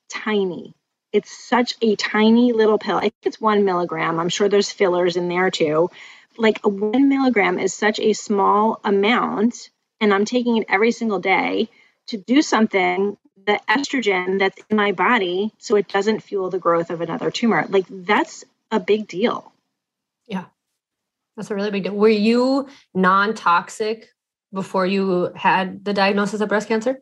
tiny. 0.09 0.73
It's 1.11 1.31
such 1.31 1.75
a 1.81 1.95
tiny 1.95 2.53
little 2.53 2.77
pill. 2.77 2.97
I 2.97 3.01
think 3.01 3.15
it's 3.23 3.41
one 3.41 3.65
milligram. 3.65 4.19
I'm 4.19 4.29
sure 4.29 4.47
there's 4.47 4.71
fillers 4.71 5.15
in 5.15 5.27
there 5.27 5.49
too. 5.49 5.89
Like 6.37 6.59
a 6.63 6.69
one 6.69 7.09
milligram 7.09 7.59
is 7.59 7.73
such 7.73 7.99
a 7.99 8.13
small 8.13 8.79
amount, 8.83 9.69
and 9.99 10.13
I'm 10.13 10.25
taking 10.25 10.57
it 10.57 10.67
every 10.69 10.91
single 10.91 11.19
day 11.19 11.69
to 12.07 12.17
do 12.17 12.41
something 12.41 13.17
the 13.45 13.59
estrogen 13.67 14.37
that's 14.39 14.61
in 14.69 14.77
my 14.77 14.91
body 14.91 15.51
so 15.57 15.75
it 15.75 15.87
doesn't 15.87 16.21
fuel 16.21 16.49
the 16.49 16.59
growth 16.59 16.89
of 16.89 17.01
another 17.01 17.31
tumor. 17.31 17.65
Like 17.67 17.85
that's 17.89 18.45
a 18.71 18.79
big 18.79 19.07
deal. 19.07 19.51
Yeah. 20.27 20.45
That's 21.35 21.49
a 21.49 21.55
really 21.55 21.71
big 21.71 21.83
deal. 21.83 21.95
Were 21.95 22.09
you 22.09 22.67
non 22.93 23.33
toxic 23.33 24.09
before 24.53 24.85
you 24.85 25.31
had 25.35 25.83
the 25.83 25.93
diagnosis 25.93 26.41
of 26.41 26.49
breast 26.49 26.67
cancer? 26.67 27.01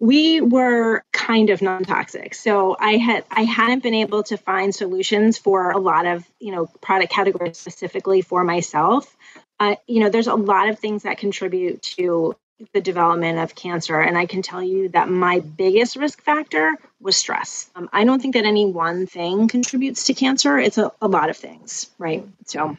We 0.00 0.40
were 0.40 1.02
kind 1.12 1.50
of 1.50 1.60
non-toxic. 1.60 2.34
So 2.34 2.76
i 2.78 2.96
had 2.96 3.24
i 3.30 3.42
hadn't 3.42 3.82
been 3.82 3.94
able 3.94 4.22
to 4.24 4.36
find 4.36 4.74
solutions 4.74 5.38
for 5.38 5.70
a 5.70 5.78
lot 5.78 6.06
of 6.06 6.24
you 6.38 6.52
know 6.52 6.66
product 6.80 7.12
categories 7.12 7.58
specifically 7.58 8.22
for 8.22 8.44
myself. 8.44 9.14
Uh, 9.60 9.74
you 9.86 10.00
know 10.00 10.08
there's 10.08 10.28
a 10.28 10.34
lot 10.34 10.68
of 10.68 10.78
things 10.78 11.02
that 11.02 11.18
contribute 11.18 11.82
to 11.82 12.36
the 12.72 12.80
development 12.80 13.38
of 13.38 13.54
cancer 13.54 14.00
and 14.00 14.18
i 14.18 14.26
can 14.26 14.42
tell 14.42 14.62
you 14.62 14.88
that 14.88 15.08
my 15.08 15.38
biggest 15.38 15.94
risk 15.94 16.22
factor 16.22 16.72
was 17.00 17.16
stress. 17.16 17.70
Um, 17.74 17.88
i 17.92 18.04
don't 18.04 18.20
think 18.22 18.34
that 18.34 18.44
any 18.44 18.66
one 18.66 19.06
thing 19.06 19.48
contributes 19.48 20.04
to 20.04 20.14
cancer. 20.14 20.58
It's 20.58 20.78
a, 20.78 20.92
a 21.02 21.08
lot 21.08 21.30
of 21.30 21.36
things 21.36 21.90
right? 21.98 22.24
So 22.46 22.76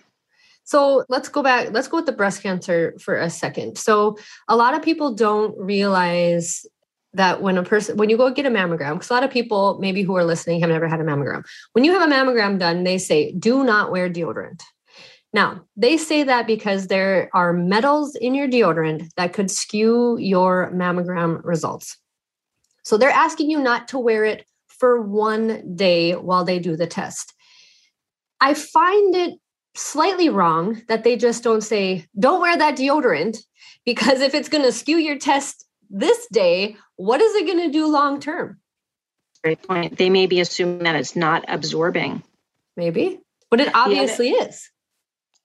so 0.63 1.03
let's 1.09 1.29
go 1.29 1.43
back 1.43 1.71
let's 1.71 1.89
go 1.89 1.97
with 1.97 2.05
the 2.05 2.13
breast 2.13 2.43
cancer 2.43 2.95
for 2.99 3.17
a 3.17 3.29
second. 3.29 3.77
So 3.77 4.17
a 4.47 4.55
lot 4.55 4.73
of 4.73 4.81
people 4.81 5.13
don't 5.15 5.57
realize 5.57 6.65
that 7.13 7.41
when 7.41 7.57
a 7.57 7.63
person 7.63 7.97
when 7.97 8.09
you 8.09 8.17
go 8.17 8.29
get 8.31 8.45
a 8.45 8.49
mammogram 8.49 8.93
because 8.93 9.09
a 9.09 9.13
lot 9.13 9.23
of 9.23 9.31
people 9.31 9.77
maybe 9.79 10.03
who 10.03 10.15
are 10.15 10.23
listening 10.23 10.59
have 10.61 10.69
never 10.69 10.87
had 10.87 10.99
a 10.99 11.03
mammogram. 11.03 11.43
When 11.73 11.83
you 11.83 11.91
have 11.93 12.07
a 12.07 12.13
mammogram 12.13 12.59
done 12.59 12.83
they 12.83 12.97
say 12.97 13.31
do 13.33 13.63
not 13.63 13.91
wear 13.91 14.09
deodorant. 14.09 14.61
Now 15.33 15.61
they 15.75 15.97
say 15.97 16.23
that 16.23 16.47
because 16.47 16.87
there 16.87 17.29
are 17.33 17.53
metals 17.53 18.15
in 18.15 18.35
your 18.35 18.47
deodorant 18.47 19.09
that 19.17 19.33
could 19.33 19.49
skew 19.49 20.17
your 20.19 20.71
mammogram 20.71 21.41
results. 21.43 21.97
So 22.83 22.97
they're 22.97 23.09
asking 23.09 23.49
you 23.49 23.59
not 23.59 23.87
to 23.89 23.99
wear 23.99 24.25
it 24.25 24.45
for 24.67 25.01
one 25.01 25.75
day 25.75 26.13
while 26.13 26.45
they 26.45 26.59
do 26.59 26.75
the 26.75 26.87
test. 26.87 27.33
I 28.41 28.53
find 28.53 29.15
it 29.15 29.39
slightly 29.75 30.29
wrong 30.29 30.81
that 30.87 31.03
they 31.03 31.15
just 31.15 31.43
don't 31.43 31.61
say 31.61 32.05
don't 32.17 32.41
wear 32.41 32.57
that 32.57 32.77
deodorant 32.77 33.37
because 33.85 34.21
if 34.21 34.33
it's 34.33 34.49
going 34.49 34.63
to 34.63 34.71
skew 34.71 34.97
your 34.97 35.17
test 35.17 35.65
this 35.89 36.27
day, 36.27 36.77
what 36.95 37.21
is 37.21 37.35
it 37.35 37.45
going 37.45 37.65
to 37.67 37.71
do 37.71 37.87
long 37.87 38.19
term? 38.19 38.59
Great 39.43 39.63
point. 39.63 39.97
They 39.97 40.09
may 40.09 40.27
be 40.27 40.41
assuming 40.41 40.83
that 40.83 40.95
it's 40.95 41.15
not 41.15 41.45
absorbing. 41.47 42.23
Maybe, 42.75 43.19
but 43.49 43.59
it 43.59 43.73
obviously 43.73 44.33
yeah, 44.33 44.45
is. 44.45 44.69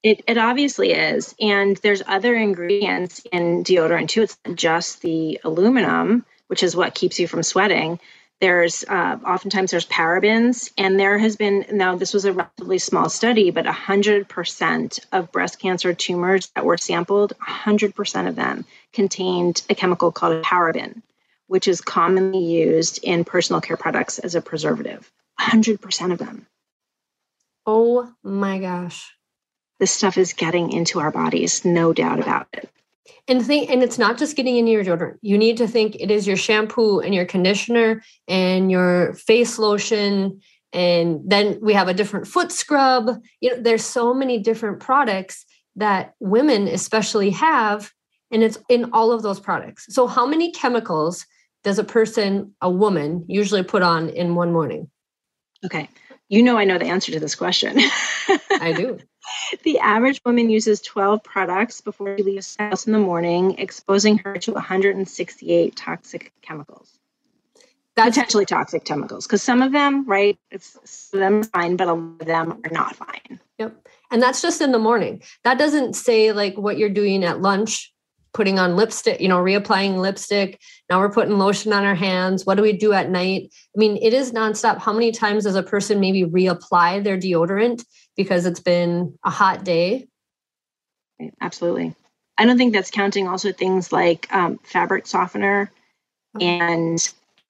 It, 0.03 0.23
it 0.27 0.37
obviously 0.37 0.93
is. 0.93 1.35
And 1.41 1.77
there's 1.79 2.03
other 2.07 2.35
ingredients 2.35 3.23
in 3.33 3.65
deodorant 3.65 4.09
too. 4.09 4.23
It's 4.23 4.37
just 4.55 5.01
the 5.01 5.41
aluminum, 5.45 6.27
which 6.49 6.63
is 6.63 6.77
what 6.77 6.95
keeps 6.95 7.19
you 7.19 7.27
from 7.27 7.43
sweating. 7.43 7.99
There's 8.45 8.85
uh, 8.85 9.17
oftentimes 9.27 9.71
there's 9.71 9.87
parabens, 9.87 10.71
and 10.77 11.01
there 11.01 11.17
has 11.17 11.35
been 11.35 11.65
now 11.73 11.97
this 11.97 12.13
was 12.13 12.27
a 12.27 12.33
relatively 12.35 12.77
small 12.77 13.09
study, 13.09 13.51
but 13.51 13.65
100% 13.65 15.01
of 15.13 15.33
breast 15.33 15.59
cancer 15.59 15.95
tumors 15.95 16.51
that 16.55 16.67
were 16.67 16.77
sampled, 16.77 17.33
100% 17.41 18.29
of 18.29 18.37
them 18.37 18.67
contained 18.93 19.63
a 19.71 19.75
chemical 19.75 20.13
called 20.13 20.35
a 20.35 20.43
paraben, 20.43 21.01
which 21.47 21.67
is 21.67 21.81
commonly 21.81 22.45
used 22.45 23.03
in 23.03 23.25
personal 23.25 23.63
care 23.63 23.79
products 23.79 24.19
as 24.19 24.35
a 24.35 24.43
preservative. 24.43 25.11
100% 25.41 26.13
of 26.13 26.19
them. 26.19 26.47
Oh 27.65 28.13
my 28.23 28.59
gosh. 28.59 29.11
This 29.81 29.91
stuff 29.91 30.19
is 30.19 30.35
getting 30.35 30.71
into 30.71 31.01
our 31.01 31.11
bodies, 31.11 31.65
no 31.65 31.95
doubt 31.95 32.21
about 32.21 32.49
it. 32.53 32.69
And 33.29 33.45
think, 33.45 33.71
and 33.71 33.83
it's 33.83 33.99
not 33.99 34.19
just 34.19 34.37
getting 34.37 34.57
into 34.57 34.73
your 34.73 34.85
deodorant. 34.85 35.19
You 35.23 35.37
need 35.37 35.57
to 35.59 35.69
think 35.69 35.97
it 35.97 36.11
is 36.11 36.27
your 36.27 36.37
shampoo 36.37 37.01
and 37.01 37.15
your 37.15 37.27
conditioner 37.27 38.03
and 38.29 38.71
your 38.71 39.15
face 39.15 39.59
lotion. 39.59 40.41
And 40.73 41.21
then 41.25 41.59
we 41.61 41.75
have 41.75 41.89
a 41.89 41.95
different 41.95 42.27
foot 42.27 42.51
scrub. 42.51 43.11
You 43.41 43.51
know, 43.51 43.63
there's 43.63 43.85
so 43.85 44.15
many 44.15 44.39
different 44.39 44.81
products 44.81 45.45
that 45.77 46.15
women 46.21 46.69
especially 46.69 47.31
have, 47.31 47.93
and 48.31 48.43
it's 48.43 48.59
in 48.69 48.91
all 48.93 49.13
of 49.13 49.23
those 49.23 49.41
products. 49.41 49.87
So, 49.91 50.07
how 50.07 50.27
many 50.27 50.51
chemicals 50.51 51.27
does 51.63 51.79
a 51.79 51.85
person, 51.85 52.55
a 52.61 52.71
woman, 52.71 53.25
usually 53.29 53.63
put 53.63 53.83
on 53.83 54.09
in 54.11 54.35
one 54.35 54.53
morning? 54.53 54.91
Okay. 55.65 55.89
You 56.29 56.43
know, 56.43 56.59
I 56.59 56.65
know 56.65 56.79
the 56.79 56.87
answer 56.87 57.13
to 57.13 57.21
this 57.21 57.35
question. 57.35 57.79
I 58.51 58.75
do. 58.77 58.99
The 59.63 59.79
average 59.79 60.21
woman 60.25 60.51
uses 60.51 60.81
12 60.81 61.23
products 61.23 61.81
before 61.81 62.17
she 62.17 62.23
leaves 62.23 62.57
the 62.57 62.65
house 62.65 62.87
in 62.87 62.93
the 62.93 62.99
morning, 62.99 63.59
exposing 63.59 64.19
her 64.19 64.37
to 64.39 64.53
168 64.53 65.77
toxic 65.77 66.33
chemicals. 66.43 66.99
That's 67.97 68.17
potentially 68.17 68.45
toxic 68.45 68.85
chemicals 68.85 69.27
because 69.27 69.43
some 69.43 69.63
of 69.63 69.71
them, 69.71 70.05
right, 70.07 70.37
it's 70.51 70.77
some 70.85 71.21
of 71.21 71.21
them 71.21 71.41
are 71.41 71.45
fine, 71.45 71.77
but 71.77 71.89
a 71.89 71.95
lot 71.95 72.21
of 72.21 72.27
them 72.27 72.61
are 72.65 72.71
not 72.71 72.97
fine. 72.97 73.39
Yep. 73.59 73.89
And 74.11 74.21
that's 74.21 74.43
just 74.43 74.61
in 74.61 74.73
the 74.73 74.81
morning. 74.81 75.23
That 75.45 75.59
doesn't 75.59 75.95
say 75.95 76.33
like 76.33 76.59
what 76.59 76.77
you're 76.77 76.89
doing 76.89 77.25
at 77.25 77.41
lunch 77.41 77.94
putting 78.35 78.59
on 78.59 78.77
lipstick, 78.77 79.21
you 79.21 79.29
know, 79.29 79.39
reapplying 79.39 79.97
lipstick. 79.97 80.61
Now 80.91 80.99
we're 80.99 81.11
putting 81.11 81.39
lotion 81.39 81.73
on 81.73 81.85
our 81.85 81.95
hands. 81.95 82.45
What 82.45 82.57
do 82.57 82.63
we 82.63 82.73
do 82.73 82.93
at 82.93 83.09
night? 83.09 83.55
I 83.75 83.79
mean, 83.79 83.97
it 84.03 84.13
is 84.13 84.33
nonstop. 84.33 84.79
How 84.79 84.93
many 84.93 85.13
times 85.13 85.45
does 85.45 85.55
a 85.55 85.63
person 85.63 86.01
maybe 86.01 86.25
reapply 86.25 87.05
their 87.05 87.17
deodorant 87.17 87.85
because 88.17 88.45
it's 88.45 88.61
been 88.61 89.17
a 89.25 89.31
hot 89.31 89.65
day? 89.65 90.09
Absolutely. 91.41 91.95
I 92.37 92.45
don't 92.45 92.59
think 92.59 92.75
that's 92.75 92.91
counting 92.91 93.29
also 93.29 93.53
things 93.53 93.93
like 93.93 94.27
um, 94.35 94.59
fabric 94.65 95.07
softener 95.07 95.71
and 96.41 96.99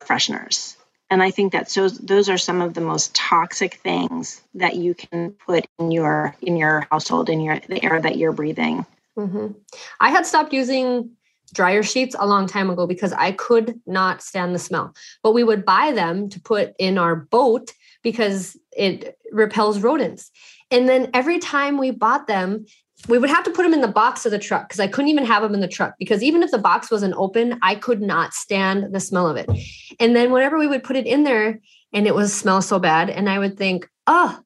fresheners. 0.03 0.77
And 1.11 1.23
I 1.23 1.31
think 1.31 1.53
that 1.53 1.71
so 1.71 1.89
those 1.89 2.29
are 2.29 2.39
some 2.39 2.61
of 2.61 2.75
the 2.75 2.81
most 2.81 3.15
toxic 3.15 3.75
things 3.77 4.43
that 4.55 4.77
you 4.77 4.95
can 4.95 5.33
put 5.33 5.67
in 5.79 5.91
your 5.91 6.35
in 6.43 6.57
your 6.57 6.87
household 6.91 7.31
in 7.31 7.41
your 7.41 7.61
the 7.61 7.83
air 7.85 8.01
that 8.01 8.17
you're 8.17 8.33
breathing. 8.33 8.85
Mm-hmm. 9.19 9.53
I 10.01 10.11
had 10.11 10.27
stopped 10.27 10.53
using 10.53 11.11
dryer 11.53 11.83
sheets 11.83 12.17
a 12.19 12.27
long 12.27 12.47
time 12.47 12.69
ago 12.69 12.87
because 12.87 13.13
I 13.13 13.33
could 13.33 13.81
not 13.87 14.23
stand 14.23 14.55
the 14.55 14.59
smell. 14.59 14.95
But 15.23 15.33
we 15.33 15.45
would 15.45 15.65
buy 15.65 15.93
them 15.93 16.29
to 16.31 16.41
put 16.41 16.75
in 16.79 16.99
our 16.99 17.15
boat 17.15 17.73
because 18.03 18.57
it 18.77 19.17
repels 19.31 19.81
rodents. 19.81 20.31
And 20.71 20.89
then 20.89 21.11
every 21.15 21.39
time 21.39 21.79
we 21.79 21.91
bought 21.91 22.27
them, 22.27 22.67
we 23.09 23.19
would 23.19 23.31
have 23.31 23.45
to 23.45 23.51
put 23.51 23.63
them 23.63 23.75
in 23.75 23.81
the 23.81 23.89
box 23.89 24.25
of 24.25 24.33
the 24.33 24.39
truck 24.39 24.69
because 24.69 24.81
I 24.81 24.87
couldn't 24.87 25.11
even 25.11 25.27
have 25.27 25.43
them 25.43 25.55
in 25.55 25.61
the 25.61 25.69
truck 25.69 25.95
because 25.99 26.23
even 26.23 26.43
if 26.43 26.51
the 26.51 26.59
box 26.59 26.91
wasn't 26.91 27.15
open, 27.17 27.59
I 27.63 27.75
could 27.75 28.01
not 28.01 28.33
stand 28.33 28.95
the 28.95 29.01
smell 29.01 29.29
of 29.29 29.37
it. 29.37 29.49
And 30.01 30.17
then 30.17 30.33
whenever 30.33 30.59
we 30.59 30.67
would 30.67 30.85
put 30.85 30.97
it 30.97 31.07
in 31.07 31.25
there 31.25 31.61
and 31.93 32.07
it 32.07 32.15
was 32.15 32.33
smell 32.33 32.63
so 32.63 32.79
bad, 32.79 33.11
and 33.11 33.29
I 33.29 33.39
would 33.39 33.57
think, 33.57 33.89
oh, 34.07 34.39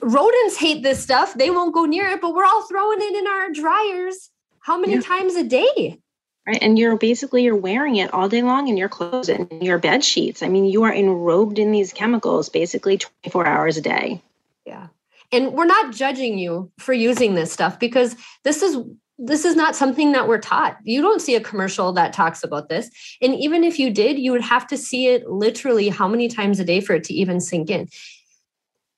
rodents 0.00 0.56
hate 0.56 0.82
this 0.82 1.02
stuff. 1.02 1.34
They 1.34 1.50
won't 1.50 1.74
go 1.74 1.84
near 1.84 2.08
it, 2.08 2.20
but 2.20 2.34
we're 2.34 2.44
all 2.44 2.62
throwing 2.62 2.98
it 3.00 3.14
in 3.14 3.26
our 3.26 3.50
dryers. 3.50 4.30
How 4.60 4.78
many 4.78 4.94
yeah. 4.94 5.00
times 5.00 5.34
a 5.36 5.44
day? 5.44 5.98
Right. 6.46 6.58
And 6.62 6.78
you're 6.78 6.96
basically 6.96 7.44
you're 7.44 7.56
wearing 7.56 7.96
it 7.96 8.12
all 8.12 8.28
day 8.28 8.42
long 8.42 8.68
in 8.68 8.76
your 8.76 8.88
clothes 8.88 9.28
and 9.28 9.48
your 9.62 9.78
bed 9.78 10.02
sheets. 10.02 10.42
I 10.42 10.48
mean, 10.48 10.64
you 10.64 10.84
are 10.84 10.92
enrobed 10.92 11.58
in 11.58 11.70
these 11.70 11.92
chemicals 11.92 12.48
basically 12.48 12.98
24 12.98 13.46
hours 13.46 13.76
a 13.76 13.82
day. 13.82 14.22
Yeah. 14.64 14.88
And 15.32 15.52
we're 15.52 15.66
not 15.66 15.94
judging 15.94 16.38
you 16.38 16.72
for 16.78 16.92
using 16.92 17.34
this 17.34 17.52
stuff 17.52 17.78
because 17.78 18.16
this 18.42 18.62
is 18.62 18.78
this 19.22 19.44
is 19.44 19.54
not 19.54 19.76
something 19.76 20.12
that 20.12 20.26
we're 20.28 20.38
taught. 20.38 20.78
You 20.82 21.02
don't 21.02 21.20
see 21.20 21.34
a 21.34 21.40
commercial 21.40 21.92
that 21.92 22.14
talks 22.14 22.42
about 22.42 22.70
this. 22.70 22.90
And 23.20 23.34
even 23.34 23.64
if 23.64 23.78
you 23.78 23.90
did, 23.90 24.18
you 24.18 24.32
would 24.32 24.40
have 24.40 24.66
to 24.68 24.78
see 24.78 25.08
it 25.08 25.28
literally 25.28 25.90
how 25.90 26.08
many 26.08 26.26
times 26.26 26.58
a 26.58 26.64
day 26.64 26.80
for 26.80 26.94
it 26.94 27.04
to 27.04 27.14
even 27.14 27.38
sink 27.38 27.68
in 27.68 27.86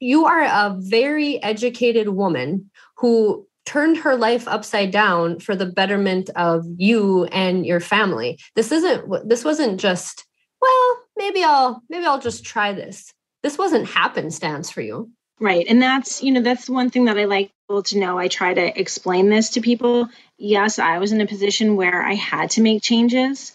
you 0.03 0.27
are 0.27 0.43
a 0.43 0.75
very 0.79 1.41
educated 1.45 2.09
woman 2.09 2.69
who 2.97 3.47
turned 3.65 3.99
her 3.99 4.17
life 4.17 4.49
upside 4.49 4.91
down 4.91 5.39
for 5.39 5.55
the 5.55 5.65
betterment 5.65 6.29
of 6.35 6.67
you 6.77 7.25
and 7.27 7.65
your 7.65 7.79
family. 7.79 8.37
This 8.57 8.73
isn't 8.73 9.29
this 9.29 9.45
wasn't 9.45 9.79
just 9.81 10.27
well 10.61 10.99
maybe 11.17 11.45
i'll 11.45 11.83
maybe 11.89 12.05
i'll 12.05 12.21
just 12.21 12.45
try 12.45 12.73
this. 12.73 13.15
This 13.45 13.57
wasn't 13.57 13.87
happenstance 13.87 14.71
for 14.71 14.81
you. 14.81 15.09
Right. 15.39 15.67
And 15.69 15.81
that's 15.81 16.21
you 16.21 16.33
know 16.33 16.43
that's 16.43 16.69
one 16.69 16.91
thing 16.91 17.05
that 17.05 17.17
i 17.17 17.25
like 17.25 17.53
people 17.69 17.85
to 17.85 17.99
know. 18.01 18.19
I 18.19 18.27
try 18.27 18.53
to 18.55 18.81
explain 18.81 19.29
this 19.29 19.51
to 19.51 19.61
people. 19.61 20.09
Yes 20.37 20.81
i 20.81 20.99
was 20.99 21.13
in 21.13 21.21
a 21.21 21.27
position 21.29 21.77
where 21.77 22.03
i 22.03 22.15
had 22.15 22.51
to 22.51 22.61
make 22.61 22.83
changes 22.83 23.53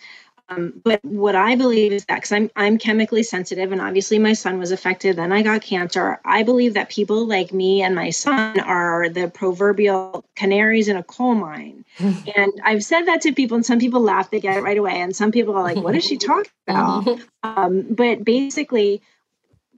um, 0.50 0.82
but 0.84 1.04
what 1.04 1.36
I 1.36 1.56
believe 1.56 1.92
is 1.92 2.06
that 2.06 2.16
because 2.16 2.32
I'm 2.32 2.50
I'm 2.56 2.78
chemically 2.78 3.24
sensitive, 3.24 3.72
and 3.72 3.82
obviously 3.82 4.18
my 4.18 4.34
son 4.34 4.60
was 4.60 4.72
affected, 4.72 5.18
then 5.18 5.34
I 5.34 5.42
got 5.42 5.62
cancer. 5.62 6.22
I 6.24 6.44
believe 6.44 6.76
that 6.76 6.90
people 6.90 7.26
like 7.26 7.52
me 7.52 7.82
and 7.82 7.94
my 7.94 8.12
son 8.12 8.60
are 8.62 9.10
the 9.10 9.28
proverbial 9.28 10.24
canaries 10.36 10.88
in 10.88 10.96
a 10.96 11.04
coal 11.04 11.36
mine. 11.36 11.84
and 12.00 12.54
I've 12.64 12.84
said 12.84 13.04
that 13.04 13.22
to 13.22 13.34
people, 13.34 13.56
and 13.56 13.66
some 13.66 13.80
people 13.80 14.00
laugh, 14.00 14.32
they 14.32 14.40
get 14.40 14.58
it 14.58 14.62
right 14.62 14.78
away, 14.78 15.02
and 15.02 15.14
some 15.14 15.32
people 15.32 15.56
are 15.56 15.64
like, 15.64 15.78
"What 15.78 15.96
is 15.96 16.06
she 16.06 16.18
talking 16.18 16.52
about?" 16.66 17.20
um, 17.44 17.86
but 17.90 18.24
basically, 18.24 19.02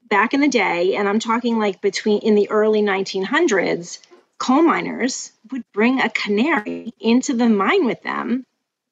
back 0.07 0.35
in 0.35 0.39
the 0.39 0.49
day, 0.49 0.95
and 0.95 1.09
I'm 1.09 1.19
talking 1.19 1.57
like 1.57 1.81
between 1.81 2.19
in 2.19 2.35
the 2.35 2.49
early 2.51 2.83
1900s, 2.83 3.99
coal 4.37 4.61
miners 4.61 5.31
would 5.51 5.63
bring 5.73 5.99
a 5.99 6.09
canary 6.09 6.93
into 6.99 7.33
the 7.33 7.49
mine 7.49 7.85
with 7.85 8.03
them 8.03 8.45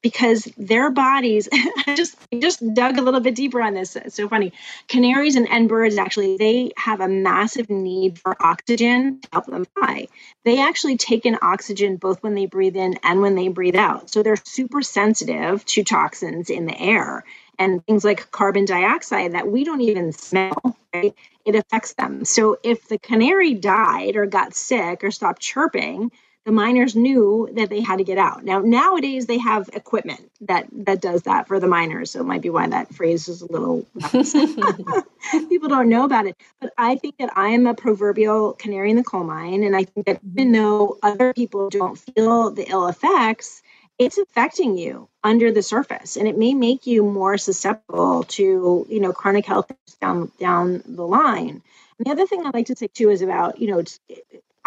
because 0.08 0.48
their 0.58 0.90
bodies 0.90 1.50
just 1.98 2.16
just 2.40 2.64
dug 2.74 2.98
a 2.98 3.02
little 3.02 3.20
bit 3.20 3.36
deeper 3.36 3.62
on 3.62 3.74
this. 3.74 3.98
It's 3.98 4.16
so 4.16 4.30
funny. 4.30 4.54
Canaries 4.88 5.36
and, 5.36 5.50
and 5.50 5.68
birds 5.68 5.98
actually 5.98 6.38
they 6.38 6.72
have 6.78 7.02
a 7.02 7.10
massive 7.10 7.70
need 7.70 8.18
for 8.18 8.42
oxygen 8.42 9.20
to 9.20 9.30
help 9.34 9.48
them 9.48 9.66
fly. 9.78 10.08
They 10.46 10.62
actually 10.62 10.96
take 10.96 11.26
in 11.26 11.38
oxygen 11.42 11.98
both 11.98 12.24
when 12.24 12.36
they 12.36 12.46
breathe 12.46 12.78
in 12.78 12.98
and 13.04 13.20
when 13.20 13.36
they 13.36 13.50
breathe 13.50 13.76
out. 13.76 14.10
So 14.10 14.24
they're 14.24 14.38
super 14.38 14.82
sensitive 14.82 15.66
to 15.66 15.84
toxins 15.84 16.50
in 16.50 16.68
the 16.68 16.80
air 16.80 17.26
and 17.60 17.86
things 17.86 18.06
like 18.06 18.32
carbon 18.32 18.64
dioxide 18.64 19.34
that 19.34 19.50
we 19.50 19.66
don't 19.66 19.82
even 19.82 20.14
smell, 20.14 20.78
right? 20.94 21.14
It 21.44 21.56
affects 21.56 21.96
them. 21.96 22.24
So 22.24 22.58
if 22.64 22.88
the 22.88 22.98
canary 22.98 23.56
died 23.56 24.16
or 24.16 24.26
got 24.26 24.54
sick 24.54 25.04
or 25.04 25.12
stopped 25.12 25.42
chirping, 25.42 26.12
the 26.48 26.54
miners 26.54 26.96
knew 26.96 27.50
that 27.56 27.70
they 27.70 27.82
had 27.82 27.98
to 27.98 28.06
get 28.06 28.18
out. 28.18 28.42
Now 28.46 28.60
nowadays 28.60 29.25
they 29.25 29.38
have 29.38 29.70
equipment 29.74 30.32
that 30.39 30.66
that 30.72 31.01
does 31.01 31.24
that 31.24 31.46
for 31.46 31.60
the 31.60 31.68
miners, 31.68 32.12
so 32.12 32.22
it 32.22 32.25
might 32.25 32.42
be 32.42 32.50
why 32.50 32.66
that 32.68 32.96
phrase 32.96 33.27
is 33.27 33.42
a 33.42 33.51
little 33.51 33.86
people 35.50 35.68
don't 35.68 35.89
know 35.89 36.06
about 36.06 36.25
it. 36.25 36.38
But 36.62 36.72
I 36.77 36.96
think 36.96 37.18
that 37.18 37.32
I 37.36 37.50
am 37.50 37.68
a 37.68 37.74
proverbial 37.74 38.54
canary 38.54 38.92
in 38.92 38.96
the 38.96 39.04
coal 39.04 39.25
mine, 39.25 39.63
and 39.63 39.75
I 39.75 39.84
think 39.84 40.06
that 40.06 40.22
even 40.24 40.54
though 40.54 40.98
other 41.04 41.34
people 41.34 41.70
don't 41.70 42.00
feel 42.00 42.51
the 42.51 42.63
ill 42.63 42.88
effects, 42.88 43.62
it's 44.00 44.18
affecting 44.18 44.77
you 44.77 45.10
under 45.25 45.51
the 45.51 45.62
surface, 45.62 46.16
and 46.16 46.30
it 46.30 46.38
may 46.38 46.54
make 46.54 46.88
you 46.88 47.04
more 47.04 47.38
susceptible 47.38 48.24
to 48.24 48.88
you 48.88 49.00
know 49.01 49.12
chronic 49.12 49.46
health 49.46 49.70
down 50.00 50.32
down 50.39 50.82
the 50.86 51.06
line. 51.06 51.62
And 52.00 52.06
the 52.06 52.12
other 52.12 52.25
thing 52.25 52.46
I'd 52.46 52.54
like 52.54 52.68
to 52.68 52.75
say 52.77 52.88
too 52.88 53.10
is 53.10 53.22
about 53.22 53.60
you 53.60 53.68
know 53.68 53.84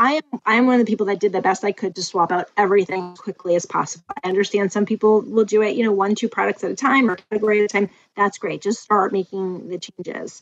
I 0.00 0.12
am 0.12 0.40
I 0.47 0.54
am 0.54 0.64
one 0.64 0.80
of 0.80 0.87
the 0.87 0.90
people 0.90 1.07
that 1.07 1.21
did 1.21 1.33
the 1.33 1.42
best 1.42 1.62
I 1.62 1.73
could 1.73 1.95
to 1.97 2.02
swap 2.02 2.33
out 2.33 2.49
everything 2.57 3.12
as 3.12 3.19
quickly 3.19 3.54
as 3.54 3.66
possible. 3.66 4.07
I 4.25 4.30
understand 4.30 4.73
some 4.73 4.87
people 4.87 5.21
will 5.21 5.45
do 5.45 5.61
it, 5.61 5.76
you 5.76 5.85
know, 5.85 5.92
one, 5.92 6.14
two 6.14 6.30
products 6.30 6.64
at 6.64 6.71
a 6.71 6.75
time 6.75 7.11
or 7.11 7.12
a 7.12 7.16
category 7.16 7.59
at 7.59 7.66
a 7.66 7.69
time. 7.69 7.90
That's 8.16 8.38
great. 8.38 8.62
Just 8.62 8.80
start 8.80 9.12
making 9.12 9.69
the 9.69 9.78
changes. 9.78 10.40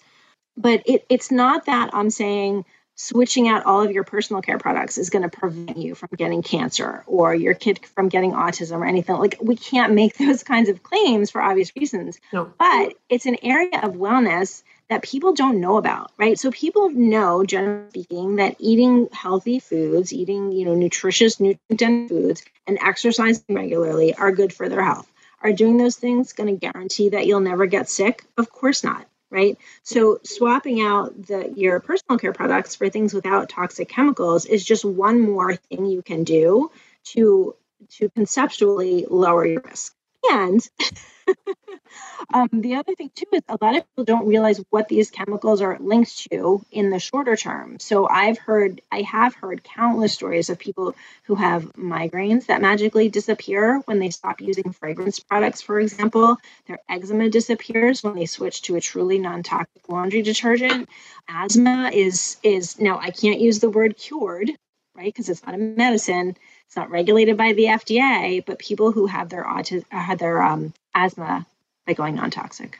But 0.57 0.85
it, 0.87 1.05
it's 1.09 1.33
not 1.33 1.67
that 1.67 1.91
I'm 1.93 2.11
saying 2.11 2.67
switching 2.95 3.49
out 3.49 3.67
all 3.67 3.83
of 3.83 3.91
your 3.91 4.05
personal 4.05 4.43
care 4.43 4.59
products 4.59 4.97
is 4.97 5.11
going 5.11 5.23
to 5.23 5.29
prevent 5.29 5.77
you 5.77 5.97
from 5.97 6.11
getting 6.17 6.43
cancer 6.43 7.03
or 7.09 7.35
your 7.35 7.55
kid 7.55 7.81
from 7.97 8.09
getting 8.09 8.33
autism 8.33 8.79
or 8.79 8.87
anything. 8.87 9.17
Like 9.17 9.39
we 9.43 9.57
can't 9.57 9.93
make 9.93 10.17
those 10.19 10.45
kinds 10.45 10.69
of 10.69 10.85
claims 10.85 11.33
for 11.33 11.43
obvious 11.43 11.73
reasons. 11.75 12.21
No. 12.33 12.53
But 12.57 12.95
it's 13.09 13.27
an 13.27 13.39
area 13.43 13.81
of 13.83 13.95
wellness 13.95 14.63
that 14.89 15.03
people 15.03 15.35
don't 15.35 15.61
know 15.61 15.77
about, 15.77 16.13
right? 16.17 16.39
So 16.39 16.51
people 16.51 16.91
know, 16.91 17.45
generally 17.45 17.91
speaking, 17.91 18.37
that 18.37 18.57
eating 18.59 19.09
healthy 19.13 19.61
foods, 19.61 20.13
eating, 20.13 20.53
you 20.53 20.65
know, 20.65 20.75
nutritious, 20.75 21.41
nutrient 21.41 22.09
foods, 22.09 22.43
and 22.67 22.79
exercising 22.81 23.45
regularly 23.55 24.15
are 24.15 24.33
good 24.33 24.53
for 24.53 24.69
their 24.69 24.83
health. 24.83 25.11
Are 25.43 25.53
doing 25.53 25.77
those 25.77 25.97
things 25.97 26.33
going 26.33 26.49
to 26.49 26.59
guarantee 26.59 27.11
that 27.11 27.27
you'll 27.27 27.41
never 27.41 27.67
get 27.67 27.89
sick? 27.89 28.25
Of 28.37 28.51
course 28.51 28.83
not, 28.83 29.07
right? 29.31 29.57
So 29.83 30.21
swapping 30.25 30.81
out 30.81 31.27
the 31.27 31.53
your 31.55 31.79
personal 31.81 32.19
care 32.19 32.33
products 32.33 32.75
for 32.75 32.89
things 32.89 33.15
without 33.15 33.49
toxic 33.49 33.89
chemicals 33.89 34.47
is 34.47 34.65
just 34.65 34.85
one 34.85 35.21
more 35.21 35.55
thing 35.55 35.87
you 35.87 36.03
can 36.03 36.25
do 36.25 36.71
to 37.13 37.55
to 37.91 38.09
conceptually 38.11 39.07
lower 39.09 39.47
your 39.47 39.61
risk. 39.61 39.95
And 40.29 40.61
um, 42.35 42.49
the 42.53 42.75
other 42.77 42.95
thing 42.95 43.11
too 43.15 43.27
is 43.33 43.43
a 43.49 43.59
lot 43.61 43.77
of 43.77 43.85
people 43.89 44.05
don't 44.05 44.27
realize 44.27 44.61
what 44.71 44.89
these 44.89 45.11
chemicals 45.11 45.61
are 45.61 45.79
linked 45.81 46.31
to 46.31 46.65
in 46.71 46.91
the 46.91 46.99
shorter 46.99 47.37
term. 47.37 47.79
So 47.79 48.09
I've 48.09 48.39
heard, 48.39 48.81
I 48.91 49.03
have 49.03 49.35
heard 49.35 49.65
countless 49.65 50.13
stories 50.13 50.51
of 50.51 50.59
people 50.59 50.95
who 51.25 51.35
have 51.35 51.73
migraines 51.75 52.47
that 52.47 52.61
magically 52.61 53.09
disappear 53.09 53.79
when 53.87 53.99
they 53.99 54.11
stop 54.11 54.41
using 54.41 54.73
fragrance 54.73 55.21
products, 55.21 55.63
for 55.63 55.81
example. 55.81 56.37
Their 56.67 56.79
eczema 56.89 57.31
disappears 57.31 58.03
when 58.03 58.15
they 58.15 58.27
switch 58.27 58.63
to 58.63 58.77
a 58.77 58.81
truly 58.81 59.19
non-toxic 59.19 59.89
laundry 59.89 60.23
detergent. 60.23 60.89
Asthma 61.29 61.91
is 61.93 62.37
is 62.43 62.79
now 62.81 62.99
I 62.99 63.11
can't 63.11 63.41
use 63.41 63.61
the 63.61 63.71
word 63.71 63.97
cured, 63.97 64.51
right? 64.95 65.07
Because 65.07 65.29
it's 65.29 65.45
not 65.45 65.55
a 65.55 65.59
medicine 65.59 66.37
it's 66.69 66.77
not 66.77 66.91
regulated 66.91 67.39
by 67.39 67.55
the 67.55 67.65
FDA, 67.65 68.45
but 68.45 68.59
people 68.59 68.93
who 68.93 69.07
have 69.07 69.31
their 69.31 69.43
autism 69.43 69.91
had 69.91 70.19
their 70.19 70.43
um, 70.43 70.75
asthma 71.05 71.47
by 71.87 71.95
going 71.95 72.17
non-toxic. 72.17 72.79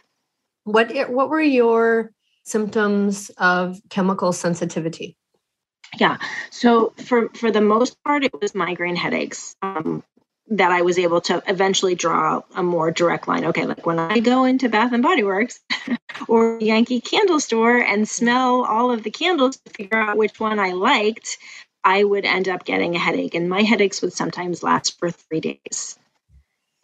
What 0.65 0.93
what 1.09 1.31
were 1.31 1.41
your 1.41 2.13
symptoms 2.45 3.31
of 3.39 3.81
chemical 3.89 4.33
sensitivity? 4.33 5.17
Yeah, 5.99 6.19
so 6.51 6.93
for 7.05 7.29
for 7.31 7.51
the 7.51 7.61
most 7.61 7.97
part, 8.05 8.25
it 8.25 8.39
was 8.41 8.55
migraine 8.55 8.97
headaches. 8.97 9.57
Um, 9.63 10.03
that 10.51 10.73
I 10.73 10.81
was 10.81 10.99
able 10.99 11.21
to 11.23 11.43
eventually 11.47 11.95
draw 11.95 12.41
a 12.55 12.63
more 12.63 12.91
direct 12.91 13.29
line. 13.29 13.45
Okay, 13.47 13.67
like 13.67 13.85
when 13.85 13.99
I 13.99 14.19
go 14.19 14.45
into 14.45 14.71
Bath 14.71 14.93
and 14.93 15.03
Body 15.03 15.23
Works 15.23 15.61
or 16.29 16.59
Yankee 16.61 17.01
Candle 17.01 17.41
Store 17.41 17.77
and 17.77 18.09
smell 18.09 18.65
all 18.65 18.91
of 18.91 19.03
the 19.03 19.11
candles 19.11 19.59
to 19.59 19.71
figure 19.73 19.99
out 19.99 20.17
which 20.17 20.41
one 20.41 20.59
I 20.59 20.73
liked, 20.73 21.37
I 21.85 22.03
would 22.03 22.25
end 22.25 22.49
up 22.49 22.65
getting 22.65 22.95
a 22.97 22.99
headache, 22.99 23.35
and 23.35 23.49
my 23.49 23.63
headaches 23.63 24.03
would 24.03 24.13
sometimes 24.13 24.63
last 24.63 24.99
for 24.99 25.11
three 25.11 25.41
days. 25.41 25.99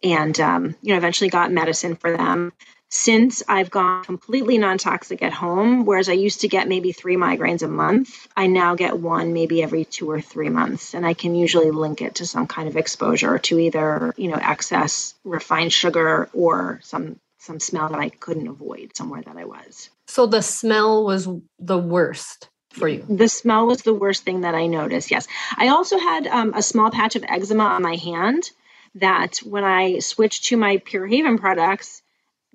And 0.05 0.39
um, 0.39 0.75
you 0.81 0.91
know, 0.93 0.97
eventually 0.97 1.29
got 1.29 1.51
medicine 1.51 1.95
for 1.95 2.15
them. 2.15 2.53
Since 2.89 3.41
I've 3.49 3.71
gone 3.71 4.05
completely 4.05 4.59
non-toxic 4.59 5.23
at 5.23 5.33
home, 5.33 5.85
whereas 5.85 6.07
I 6.07 6.13
used 6.13 6.41
to 6.41 6.47
get 6.47 6.67
maybe 6.67 6.91
three 6.91 7.17
migraines 7.17 7.63
a 7.63 7.67
month, 7.67 8.27
I 8.37 8.45
now 8.45 8.75
get 8.75 8.99
one 8.99 9.33
maybe 9.33 9.63
every 9.63 9.83
two 9.83 10.09
or 10.09 10.21
three 10.21 10.49
months, 10.49 10.93
and 10.93 11.05
I 11.05 11.15
can 11.15 11.33
usually 11.33 11.71
link 11.71 12.01
it 12.01 12.15
to 12.15 12.27
some 12.27 12.45
kind 12.45 12.69
of 12.69 12.77
exposure 12.77 13.39
to 13.39 13.59
either 13.59 14.13
you 14.15 14.29
know 14.29 14.39
excess 14.39 15.15
refined 15.23 15.73
sugar 15.73 16.29
or 16.33 16.79
some 16.83 17.19
some 17.39 17.59
smell 17.59 17.89
that 17.89 17.99
I 17.99 18.09
couldn't 18.09 18.47
avoid 18.47 18.95
somewhere 18.95 19.23
that 19.23 19.37
I 19.37 19.45
was. 19.45 19.89
So 20.07 20.27
the 20.27 20.41
smell 20.41 21.03
was 21.03 21.27
the 21.59 21.79
worst 21.79 22.49
for 22.69 22.87
you? 22.87 23.05
The 23.09 23.29
smell 23.29 23.65
was 23.65 23.81
the 23.81 23.93
worst 23.93 24.23
thing 24.23 24.41
that 24.41 24.53
I 24.53 24.67
noticed. 24.67 25.09
Yes. 25.09 25.27
I 25.57 25.69
also 25.69 25.97
had 25.97 26.27
um, 26.27 26.53
a 26.53 26.61
small 26.61 26.91
patch 26.91 27.15
of 27.15 27.23
eczema 27.27 27.63
on 27.63 27.81
my 27.81 27.95
hand 27.95 28.51
that 28.95 29.37
when 29.37 29.63
I 29.63 29.99
switched 29.99 30.45
to 30.45 30.57
my 30.57 30.77
Pure 30.77 31.07
Haven 31.07 31.37
products, 31.37 32.01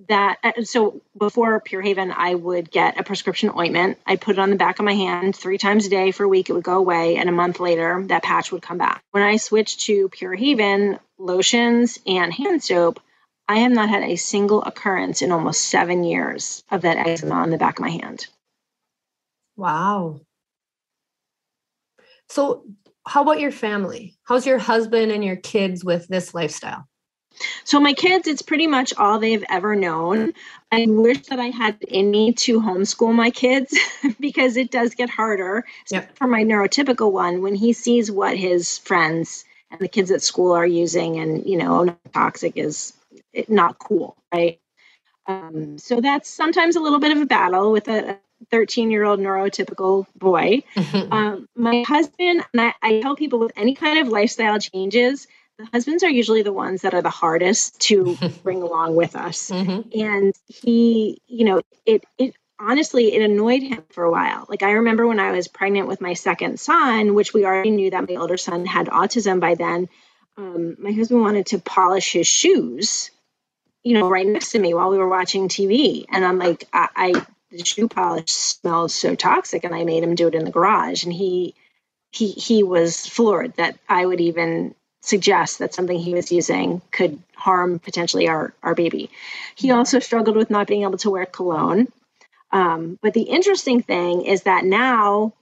that 0.09 0.39
uh, 0.43 0.63
so 0.63 1.03
before 1.17 1.61
Pure 1.61 1.83
Haven, 1.83 2.13
I 2.13 2.35
would 2.35 2.71
get 2.71 2.99
a 2.99 3.03
prescription 3.03 3.51
ointment. 3.57 3.99
I 4.07 4.17
put 4.17 4.37
it 4.37 4.39
on 4.39 4.51
the 4.51 4.57
back 4.57 4.79
of 4.79 4.85
my 4.85 4.95
hand 4.95 5.37
three 5.37 5.59
times 5.59 5.87
a 5.87 5.91
day 5.91 6.11
for 6.11 6.25
a 6.25 6.29
week. 6.29 6.49
It 6.49 6.55
would 6.55 6.65
go 6.65 6.79
away, 6.79 7.17
and 7.17 7.29
a 7.29 7.33
month 7.33 7.61
later, 7.61 8.03
that 8.07 8.23
patch 8.23 8.53
would 8.53 8.63
come 8.63 8.79
back. 8.79 9.03
When 9.11 9.23
I 9.23 9.37
switched 9.37 9.81
to 9.81 10.09
Pure 10.09 10.35
Haven 10.35 10.99
lotions 11.19 11.99
and 12.07 12.33
hand 12.33 12.63
soap, 12.63 13.01
I 13.47 13.59
have 13.59 13.73
not 13.73 13.91
had 13.91 14.05
a 14.05 14.17
single 14.17 14.63
occurrence 14.63 15.23
in 15.23 15.33
almost 15.33 15.63
seven 15.63 16.05
years 16.05 16.63
of 16.71 16.83
that 16.83 16.97
eczema 16.97 17.35
on 17.35 17.51
the 17.51 17.59
back 17.59 17.79
of 17.79 17.83
my 17.83 17.91
hand. 17.91 18.27
Wow. 19.57 20.21
So, 22.29 22.65
how 23.07 23.23
about 23.23 23.41
your 23.41 23.53
family? 23.53 24.17
How's 24.25 24.47
your 24.47 24.59
husband 24.59 25.13
and 25.13 25.25
your 25.25 25.37
kids 25.37 25.85
with 25.85 26.09
this 26.09 26.35
lifestyle? 26.35 26.87
So, 27.65 27.81
my 27.81 27.95
kids, 27.95 28.29
it's 28.29 28.43
pretty 28.43 28.67
much 28.67 28.93
all 28.97 29.19
they've 29.19 29.45
ever 29.49 29.75
known. 29.75 30.33
I 30.71 30.87
wish 30.89 31.27
that 31.29 31.39
I 31.39 31.47
had 31.47 31.81
in 31.83 32.11
me 32.11 32.33
to 32.35 32.61
homeschool 32.61 33.15
my 33.15 33.31
kids 33.31 33.79
because 34.21 34.57
it 34.57 34.71
does 34.71 34.95
get 34.95 35.09
harder. 35.09 35.65
Yep. 35.91 36.17
For 36.17 36.27
my 36.27 36.45
neurotypical 36.45 37.11
one, 37.11 37.41
when 37.43 37.55
he 37.55 37.73
sees 37.73 38.11
what 38.11 38.37
his 38.37 38.79
friends 38.79 39.45
and 39.71 39.81
the 39.81 39.89
kids 39.89 40.11
at 40.11 40.23
school 40.23 40.53
are 40.53 40.67
using, 40.67 41.19
and 41.19 41.47
you 41.47 41.57
know, 41.57 41.97
toxic 42.13 42.57
is 42.57 42.93
not 43.49 43.79
cool, 43.79 44.17
right? 44.35 44.61
Um, 45.27 45.79
so 45.79 46.01
that's 46.01 46.29
sometimes 46.29 46.77
a 46.77 46.81
little 46.81 46.99
bit 46.99 47.13
of 47.13 47.23
a 47.23 47.27
battle 47.27 47.73
with 47.73 47.89
a, 47.89 48.19
13 48.51 48.91
year 48.91 49.05
old 49.05 49.21
neurotypical 49.21 50.07
boy. 50.17 50.63
Mm-hmm. 50.75 51.13
Um, 51.13 51.49
my 51.55 51.85
husband, 51.87 52.45
and 52.53 52.61
I, 52.61 52.75
I 52.83 53.01
tell 53.01 53.17
people 53.17 53.39
with 53.39 53.53
any 53.57 53.75
kind 53.75 53.99
of 53.99 54.09
lifestyle 54.09 54.59
changes, 54.59 55.27
the 55.59 55.67
husbands 55.73 56.03
are 56.03 56.11
usually 56.11 56.43
the 56.43 56.53
ones 56.53 56.83
that 56.83 56.95
are 56.95 57.03
the 57.03 57.11
hardest 57.11 57.81
to 57.81 58.17
bring 58.43 58.63
along 58.63 58.97
with 58.97 59.15
us. 59.15 59.51
Mm-hmm. 59.51 60.01
And 60.01 60.35
he, 60.47 61.21
you 61.27 61.45
know, 61.45 61.63
it, 61.85 62.05
it, 62.19 62.35
honestly 62.59 63.15
it 63.15 63.23
annoyed 63.23 63.63
him 63.63 63.83
for 63.89 64.05
a 64.05 64.11
while 64.11 64.45
like 64.51 64.63
i 64.63 64.73
remember 64.73 65.07
when 65.07 65.19
i 65.19 65.33
was 65.33 65.49
pregnant 65.49 65.89
with 65.89 66.01
my 66.03 66.13
second 66.13 66.61
son 66.61 67.15
which 67.15 67.33
we 67.33 67.47
already 67.47 67.71
knew 67.71 67.91
that 67.91 68.07
my 68.07 68.17
older 68.17 68.37
son 68.37 68.67
had 68.67 68.87
autism 68.89 69.41
by 69.41 69.55
then 69.55 69.89
um, 70.37 70.77
my 70.79 70.93
husband 70.93 71.23
wanted 71.23 71.47
to 71.47 71.59
polish 71.59 72.13
his 72.13 72.27
shoes 72.27 73.11
you 73.83 73.99
know 73.99 74.11
right 74.11 74.27
next 74.27 74.51
to 74.51 74.59
me 74.59 74.75
while 74.75 74.91
we 74.91 74.99
were 74.99 75.09
watching 75.09 75.49
tv 75.49 76.05
and 76.11 76.23
i'm 76.23 76.39
like 76.39 76.69
I, 76.71 76.89
I 76.95 77.27
the 77.51 77.65
shoe 77.65 77.89
polish 77.89 78.31
smells 78.31 78.95
so 78.95 79.15
toxic 79.15 79.65
and 79.65 79.75
I 79.75 79.85
made 79.85 80.03
him 80.03 80.15
do 80.15 80.29
it 80.29 80.35
in 80.35 80.45
the 80.45 80.51
garage 80.51 81.05
and 81.05 81.13
he 81.13 81.55
he 82.11 82.33
he 82.33 82.63
was 82.63 83.07
floored 83.07 83.55
that 83.57 83.79
I 83.89 84.05
would 84.07 84.21
even 84.21 84.75
suggest 85.03 85.59
that 85.59 85.75
something 85.75 85.99
he 85.99 86.15
was 86.15 86.31
using 86.31 86.83
could 86.91 87.23
harm 87.35 87.79
potentially 87.79 88.29
our 88.29 88.53
our 88.63 88.75
baby. 88.75 89.11
He 89.55 89.71
also 89.71 89.99
struggled 89.99 90.37
with 90.37 90.51
not 90.51 90.67
being 90.67 90.83
able 90.83 90.99
to 90.99 91.11
wear 91.11 91.27
cologne. 91.27 91.89
Um, 92.53 92.99
but 93.01 93.15
the 93.15 93.23
interesting 93.23 93.83
thing 93.83 94.23
is 94.23 94.43
that 94.43 94.65
now 94.65 95.35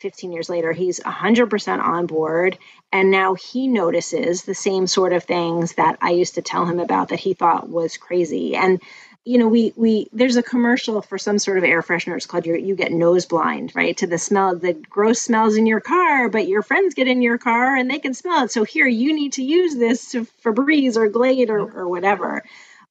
15 0.00 0.32
years 0.32 0.48
later, 0.48 0.72
he's 0.72 0.98
100% 1.00 1.82
on 1.82 2.06
board. 2.06 2.58
And 2.92 3.10
now 3.10 3.34
he 3.34 3.68
notices 3.68 4.42
the 4.42 4.54
same 4.54 4.86
sort 4.86 5.12
of 5.12 5.24
things 5.24 5.74
that 5.74 5.98
I 6.00 6.10
used 6.10 6.34
to 6.34 6.42
tell 6.42 6.64
him 6.64 6.80
about 6.80 7.10
that 7.10 7.20
he 7.20 7.34
thought 7.34 7.68
was 7.68 7.98
crazy. 7.98 8.56
And 8.56 8.80
you 9.24 9.38
know, 9.38 9.48
we 9.48 9.72
we 9.76 10.08
there's 10.12 10.36
a 10.36 10.42
commercial 10.42 11.02
for 11.02 11.18
some 11.18 11.38
sort 11.38 11.58
of 11.58 11.64
air 11.64 11.82
freshener. 11.82 12.16
It's 12.16 12.26
called 12.26 12.46
you 12.46 12.56
you 12.56 12.74
get 12.74 12.90
nose 12.90 13.26
blind, 13.26 13.72
right, 13.74 13.96
to 13.98 14.06
the 14.06 14.18
smell, 14.18 14.56
the 14.56 14.72
gross 14.72 15.20
smells 15.20 15.56
in 15.56 15.66
your 15.66 15.80
car, 15.80 16.28
but 16.28 16.48
your 16.48 16.62
friends 16.62 16.94
get 16.94 17.06
in 17.06 17.20
your 17.20 17.38
car 17.38 17.76
and 17.76 17.90
they 17.90 17.98
can 17.98 18.14
smell 18.14 18.44
it. 18.44 18.50
So 18.50 18.64
here, 18.64 18.86
you 18.86 19.12
need 19.14 19.34
to 19.34 19.44
use 19.44 19.76
this 19.76 20.12
for 20.40 20.54
Febreze 20.54 20.96
or 20.96 21.08
Glade 21.08 21.50
or 21.50 21.60
or 21.60 21.88
whatever. 21.88 22.44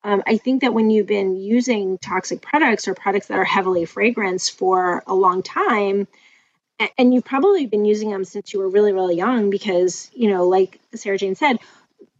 Um, 0.04 0.24
I 0.26 0.38
think 0.38 0.62
that 0.62 0.74
when 0.74 0.89
you've 0.92 1.08
been 1.08 1.36
using 1.36 1.98
toxic 1.98 2.42
products 2.42 2.88
or 2.88 2.94
products 2.94 3.28
that 3.28 3.38
are 3.38 3.44
heavily 3.44 3.86
fragranced 3.86 4.52
for 4.52 5.04
a 5.08 5.15
long 5.15 5.44
time, 5.44 6.08
and 6.98 7.13
you've 7.13 7.26
probably 7.26 7.65
been 7.65 7.86
using 7.86 8.12
them 8.12 8.24
since 8.24 8.54
you 8.54 8.60
were 8.60 8.70
really 8.70 8.94
really 8.94 9.15
young 9.15 9.50
because 9.50 10.10
you 10.13 10.32
know 10.32 10.48
like 10.48 10.80
sarah 10.96 11.18
jane 11.18 11.36
said 11.36 11.58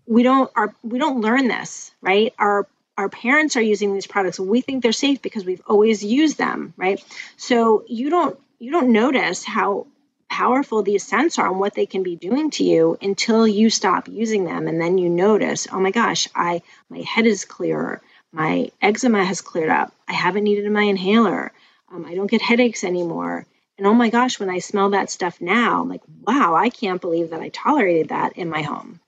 we 0.06 0.24
don't 0.24 0.52
our 0.56 0.74
we 0.84 1.00
don't 1.00 1.22
learn 1.22 1.48
this 1.48 1.92
right 2.02 2.34
our 2.38 2.68
our 3.00 3.08
parents 3.08 3.56
are 3.56 3.62
using 3.62 3.94
these 3.94 4.08
products 4.08 4.38
we 4.38 4.60
think 4.60 4.84
they're 4.84 4.92
safe 4.92 5.22
because 5.22 5.46
we've 5.46 5.62
always 5.66 6.04
used 6.04 6.38
them 6.38 6.74
right? 6.76 7.04
So 7.38 7.86
you 7.88 8.10
don't 8.10 8.38
you 8.60 8.72
don't 8.72 8.92
notice 8.92 9.46
how 9.46 9.88
powerful 10.30 10.84
these 10.84 11.08
scents 11.08 11.40
are 11.40 11.48
and 11.48 11.60
what 11.60 11.74
they 11.74 11.86
can 11.86 12.04
be 12.04 12.18
doing 12.18 12.52
to 12.52 12.64
you 12.66 12.98
until 13.02 13.48
you 13.48 13.70
stop 13.70 14.10
using 14.10 14.44
them. 14.44 14.68
And 14.68 14.80
then 14.82 14.98
you 14.98 15.08
notice 15.10 15.68
oh 15.72 15.80
my 15.80 15.92
gosh 15.92 16.28
i 16.36 16.62
my 16.90 17.00
head 17.00 17.26
is 17.26 17.46
clearer 17.46 18.02
my 18.32 18.70
eczema 18.82 19.24
has 19.24 19.42
cleared 19.42 19.70
up. 19.70 19.92
I 20.08 20.14
haven't 20.14 20.44
needed 20.44 20.70
my 20.72 20.84
inhaler. 20.84 21.54
Um, 21.92 22.06
i 22.06 22.16
don't 22.16 22.30
get 22.30 22.42
headaches 22.42 22.84
anymore. 22.84 23.46
And 23.78 23.88
oh 23.88 23.94
my 23.94 24.10
gosh 24.10 24.42
when 24.42 24.50
i 24.50 24.60
smell 24.60 24.90
that 24.90 25.10
stuff 25.10 25.40
now 25.40 25.82
i'm 25.82 25.90
like 25.90 26.04
wow 26.28 26.54
i 26.54 26.70
can't 26.70 27.00
believe 27.00 27.30
that 27.30 27.40
i 27.40 27.48
tolerated 27.48 28.10
that 28.10 28.34
in 28.34 28.50
my 28.50 28.62
home. 28.62 29.00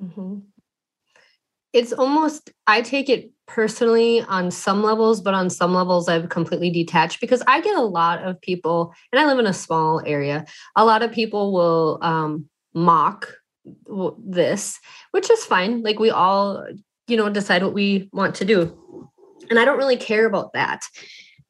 Mm-hmm. 0.00 0.38
it's 1.74 1.92
almost 1.92 2.50
i 2.66 2.80
take 2.80 3.10
it 3.10 3.32
personally 3.50 4.22
on 4.22 4.50
some 4.50 4.82
levels, 4.82 5.20
but 5.20 5.34
on 5.34 5.50
some 5.50 5.74
levels 5.74 6.08
I've 6.08 6.28
completely 6.28 6.70
detached 6.70 7.20
because 7.20 7.42
I 7.46 7.60
get 7.60 7.76
a 7.76 7.82
lot 7.82 8.22
of 8.22 8.40
people, 8.40 8.94
and 9.12 9.20
I 9.20 9.26
live 9.26 9.38
in 9.38 9.46
a 9.46 9.52
small 9.52 10.00
area. 10.06 10.46
A 10.76 10.84
lot 10.84 11.02
of 11.02 11.10
people 11.12 11.52
will 11.52 11.98
um, 12.00 12.48
mock 12.74 13.34
this, 14.24 14.78
which 15.10 15.30
is 15.30 15.44
fine. 15.44 15.82
Like 15.82 15.98
we 15.98 16.10
all, 16.10 16.64
you 17.08 17.16
know, 17.16 17.28
decide 17.28 17.62
what 17.62 17.74
we 17.74 18.08
want 18.12 18.36
to 18.36 18.44
do, 18.44 19.08
and 19.50 19.58
I 19.58 19.64
don't 19.64 19.78
really 19.78 19.96
care 19.96 20.26
about 20.26 20.52
that. 20.52 20.82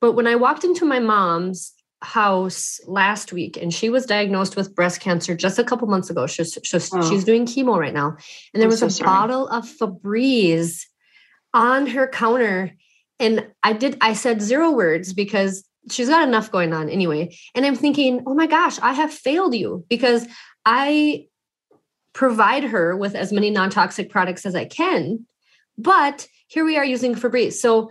But 0.01 0.13
when 0.13 0.27
I 0.27 0.37
walked 0.37 0.65
into 0.65 0.87
my 0.87 0.99
mom's 0.99 1.75
house 2.03 2.81
last 2.87 3.31
week 3.31 3.59
and 3.59 3.75
she 3.75 3.91
was 3.91 4.07
diagnosed 4.07 4.57
with 4.57 4.75
breast 4.75 5.01
cancer 5.01 5.35
just 5.35 5.59
a 5.59 5.65
couple 5.65 5.87
months 5.87 6.09
ago. 6.09 6.27
She's, 6.27 6.57
she's, 6.63 6.89
oh. 6.95 7.09
she's 7.09 7.25
doing 7.25 7.45
chemo 7.45 7.79
right 7.79 7.93
now. 7.93 8.17
And 8.55 8.61
there 8.61 8.65
I'm 8.65 8.71
was 8.71 8.81
so 8.81 8.87
a 8.87 8.91
sorry. 8.91 9.07
bottle 9.07 9.49
of 9.49 9.67
Febreze 9.67 10.87
on 11.53 11.87
her 11.87 12.07
counter 12.09 12.73
and 13.21 13.47
I 13.63 13.75
did 13.75 13.99
I 14.01 14.15
said 14.15 14.43
zero 14.43 14.73
words 14.73 15.13
because 15.13 15.63
she's 15.91 16.09
got 16.09 16.27
enough 16.27 16.51
going 16.51 16.73
on 16.73 16.89
anyway. 16.89 17.37
And 17.55 17.65
I'm 17.65 17.77
thinking, 17.77 18.23
"Oh 18.27 18.35
my 18.35 18.47
gosh, 18.47 18.79
I 18.81 18.95
have 18.95 19.13
failed 19.13 19.55
you 19.55 19.85
because 19.89 20.27
I 20.65 21.27
provide 22.13 22.65
her 22.65 22.97
with 22.97 23.15
as 23.15 23.33
many 23.33 23.51
non-toxic 23.51 24.11
products 24.11 24.45
as 24.45 24.57
I 24.57 24.65
can, 24.65 25.27
but 25.79 26.27
here 26.49 26.65
we 26.65 26.77
are 26.77 26.85
using 26.85 27.15
Febreze." 27.15 27.55
So 27.55 27.91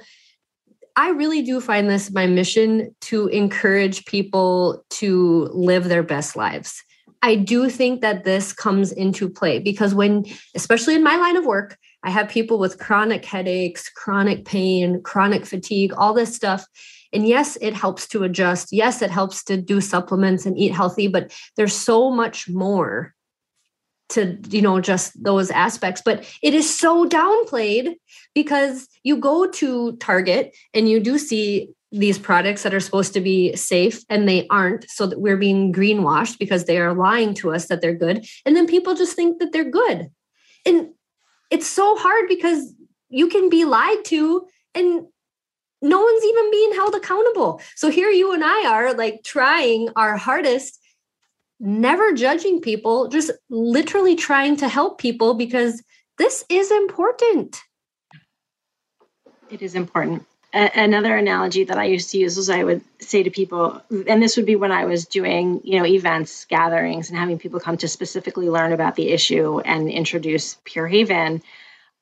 I 0.96 1.12
really 1.12 1.44
do 1.44 1.62
find 1.62 1.90
this 1.90 2.12
my 2.12 2.28
mission 2.28 2.94
to 3.02 3.28
encourage 3.28 4.06
people 4.06 4.84
to 4.90 5.50
live 5.54 5.86
their 5.86 6.04
best 6.04 6.36
lives. 6.36 6.84
I 7.22 7.36
do 7.36 7.70
think 7.70 8.02
that 8.02 8.24
this 8.24 8.54
comes 8.54 8.92
into 8.92 9.30
play 9.30 9.60
because 9.60 9.94
when, 9.94 10.26
especially 10.56 10.96
in 10.96 11.04
my 11.04 11.18
line 11.18 11.36
of 11.36 11.46
work, 11.46 11.78
I 12.04 12.12
have 12.12 12.30
people 12.30 12.60
with 12.60 12.80
chronic 12.80 13.26
headaches, 13.26 13.90
chronic 13.90 14.46
pain, 14.46 15.02
chronic 15.02 15.46
fatigue, 15.46 15.94
all 15.98 16.14
this 16.14 16.36
stuff. 16.36 16.66
And 17.12 17.28
yes, 17.28 17.58
it 17.62 17.74
helps 17.74 18.08
to 18.10 18.24
adjust. 18.24 18.70
Yes, 18.72 19.02
it 19.02 19.12
helps 19.12 19.44
to 19.46 19.58
do 19.58 19.82
supplements 19.82 20.46
and 20.46 20.58
eat 20.58 20.74
healthy, 20.74 21.08
but 21.08 21.34
there's 21.58 21.76
so 21.76 22.10
much 22.10 22.48
more 22.48 23.14
to, 24.10 24.38
you 24.50 24.62
know, 24.62 24.80
just 24.80 25.22
those 25.22 25.52
aspects. 25.52 26.02
But 26.04 26.26
it 26.42 26.54
is 26.54 26.78
so 26.78 27.08
downplayed 27.08 27.96
because 28.34 28.88
you 29.04 29.18
go 29.18 29.48
to 29.48 29.96
Target 29.98 30.56
and 30.74 30.90
you 30.90 31.00
do 31.00 31.18
see 31.18 31.70
these 31.92 32.20
products 32.20 32.64
that 32.64 32.74
are 32.74 32.80
supposed 32.80 33.14
to 33.14 33.22
be 33.22 33.56
safe 33.56 34.04
and 34.10 34.28
they 34.28 34.48
aren't 34.50 34.88
so 34.90 35.08
that 35.08 35.20
we're 35.20 35.38
being 35.38 35.74
greenwashed 35.74 36.38
because 36.38 36.66
they 36.66 36.78
are 36.78 36.94
lying 36.94 37.34
to 37.34 37.52
us 37.52 37.68
that 37.68 37.82
they're 37.82 37.96
good 37.96 38.28
and 38.46 38.56
then 38.56 38.68
people 38.68 38.94
just 38.94 39.16
think 39.16 39.40
that 39.40 39.52
they're 39.52 39.64
good 39.64 40.12
and 40.68 40.90
it's 41.50 41.68
so 41.68 41.96
hard 41.98 42.28
because 42.28 42.74
you 43.10 43.28
can 43.28 43.50
be 43.50 43.66
lied 43.66 44.06
to 44.06 44.48
and 44.76 45.06
no 45.82 46.02
one's 46.02 46.24
even 46.26 46.52
being 46.52 46.74
held 46.74 46.96
accountable. 46.96 47.62
So 47.76 47.90
here 47.90 48.10
you 48.10 48.34
and 48.34 48.44
I 48.44 48.68
are 48.68 48.94
like 48.94 49.24
trying 49.24 49.90
our 49.96 50.18
hardest, 50.18 50.80
never 51.60 52.14
judging 52.14 52.62
people, 52.62 53.08
just 53.08 53.32
literally 53.50 54.16
trying 54.16 54.58
to 54.58 54.68
help 54.68 55.00
people 55.00 55.34
because 55.34 55.82
this 56.18 56.44
is 56.50 56.70
important. 56.70 57.62
It 59.50 59.62
is 59.62 59.74
important. 59.74 60.26
Another 60.52 61.16
analogy 61.16 61.66
that 61.66 61.78
I 61.78 61.86
used 61.86 62.10
to 62.12 62.18
use 62.18 62.36
was 62.36 62.50
I 62.50 62.64
would 62.64 62.82
say 63.00 63.22
to 63.22 63.30
people, 63.30 63.84
and 64.08 64.22
this 64.22 64.36
would 64.36 64.48
be 64.48 64.56
when 64.56 64.72
I 64.72 64.86
was 64.86 65.06
doing, 65.06 65.62
you 65.64 65.78
know, 65.78 65.86
events, 65.86 66.46
gatherings, 66.46 67.10
and 67.10 67.20
having 67.20 67.38
people 67.38 67.60
come 67.60 67.78
to 67.78 67.88
specifically 67.88 68.50
learn 68.50 68.74
about 68.74 68.96
the 68.96 69.10
issue 69.10 69.60
and 69.60 69.90
introduce 69.90 70.58
Pure 70.64 70.88
Haven. 70.88 71.44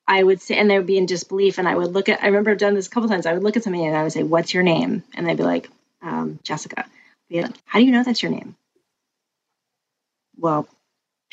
I 0.06 0.22
would 0.22 0.40
say, 0.40 0.56
and 0.56 0.70
they 0.70 0.78
would 0.78 0.86
be 0.86 0.96
in 0.96 1.04
disbelief, 1.04 1.58
and 1.58 1.68
I 1.68 1.74
would 1.74 1.92
look 1.92 2.08
at. 2.08 2.22
I 2.22 2.28
remember 2.28 2.50
I've 2.50 2.58
done 2.58 2.74
this 2.74 2.86
a 2.86 2.90
couple 2.90 3.10
times. 3.10 3.26
I 3.26 3.34
would 3.34 3.42
look 3.42 3.58
at 3.58 3.64
somebody 3.64 3.84
and 3.84 3.94
I 3.94 4.02
would 4.02 4.12
say, 4.12 4.22
"What's 4.22 4.54
your 4.54 4.62
name?" 4.62 5.02
And 5.14 5.26
they'd 5.26 5.36
be 5.36 5.42
like, 5.42 5.68
um, 6.00 6.38
"Jessica." 6.42 6.86
Like, 7.30 7.50
How 7.66 7.80
do 7.80 7.84
you 7.84 7.92
know 7.92 8.02
that's 8.02 8.22
your 8.22 8.32
name? 8.32 8.56
Well, 10.38 10.66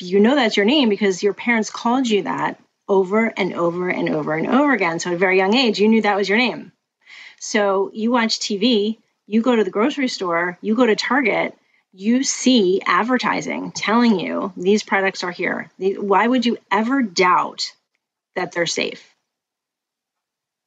you 0.00 0.20
know 0.20 0.34
that's 0.34 0.56
your 0.56 0.66
name 0.66 0.90
because 0.90 1.22
your 1.22 1.32
parents 1.32 1.70
called 1.70 2.06
you 2.06 2.22
that 2.24 2.60
over 2.88 3.32
and 3.36 3.54
over 3.54 3.88
and 3.88 4.10
over 4.10 4.34
and 4.34 4.48
over 4.48 4.72
again. 4.74 4.98
So 4.98 5.10
at 5.10 5.14
a 5.16 5.18
very 5.18 5.38
young 5.38 5.54
age, 5.54 5.80
you 5.80 5.88
knew 5.88 6.02
that 6.02 6.16
was 6.16 6.28
your 6.28 6.38
name. 6.38 6.72
So 7.40 7.90
you 7.92 8.10
watch 8.10 8.38
TV, 8.38 8.98
you 9.26 9.42
go 9.42 9.56
to 9.56 9.64
the 9.64 9.70
grocery 9.70 10.08
store, 10.08 10.58
you 10.60 10.74
go 10.74 10.86
to 10.86 10.96
Target, 10.96 11.56
you 11.92 12.22
see 12.24 12.82
advertising 12.84 13.72
telling 13.72 14.20
you 14.20 14.52
these 14.56 14.82
products 14.82 15.24
are 15.24 15.30
here. 15.30 15.70
Why 15.78 16.26
would 16.26 16.44
you 16.44 16.58
ever 16.70 17.02
doubt 17.02 17.72
that 18.34 18.52
they're 18.52 18.66
safe? 18.66 19.16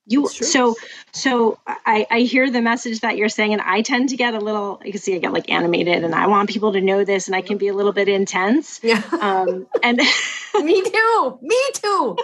You 0.08 0.28
so 0.28 0.76
so 1.12 1.60
I, 1.68 2.08
I 2.10 2.20
hear 2.22 2.50
the 2.50 2.64
message 2.64 3.02
that 3.02 3.16
you're 3.16 3.30
saying, 3.30 3.54
and 3.54 3.62
I 3.62 3.84
tend 3.84 4.10
to 4.10 4.18
get 4.18 4.34
a 4.34 4.40
little. 4.40 4.82
You 4.84 4.92
can 4.92 5.00
see 5.00 5.14
I 5.14 5.20
get 5.20 5.32
like 5.32 5.52
animated, 5.52 6.04
and 6.04 6.16
I 6.16 6.26
want 6.26 6.50
people 6.50 6.74
to 6.74 6.82
know 6.82 7.04
this, 7.04 7.28
and 7.28 7.36
I 7.36 7.42
can 7.42 7.60
be 7.60 7.68
a 7.68 7.76
little 7.76 7.94
bit 7.94 8.10
intense. 8.10 8.80
Yeah. 8.82 9.04
Um, 9.12 9.68
and 9.84 9.98
me 10.64 10.82
too. 10.82 11.40
Me 11.44 11.62
too. 11.74 12.18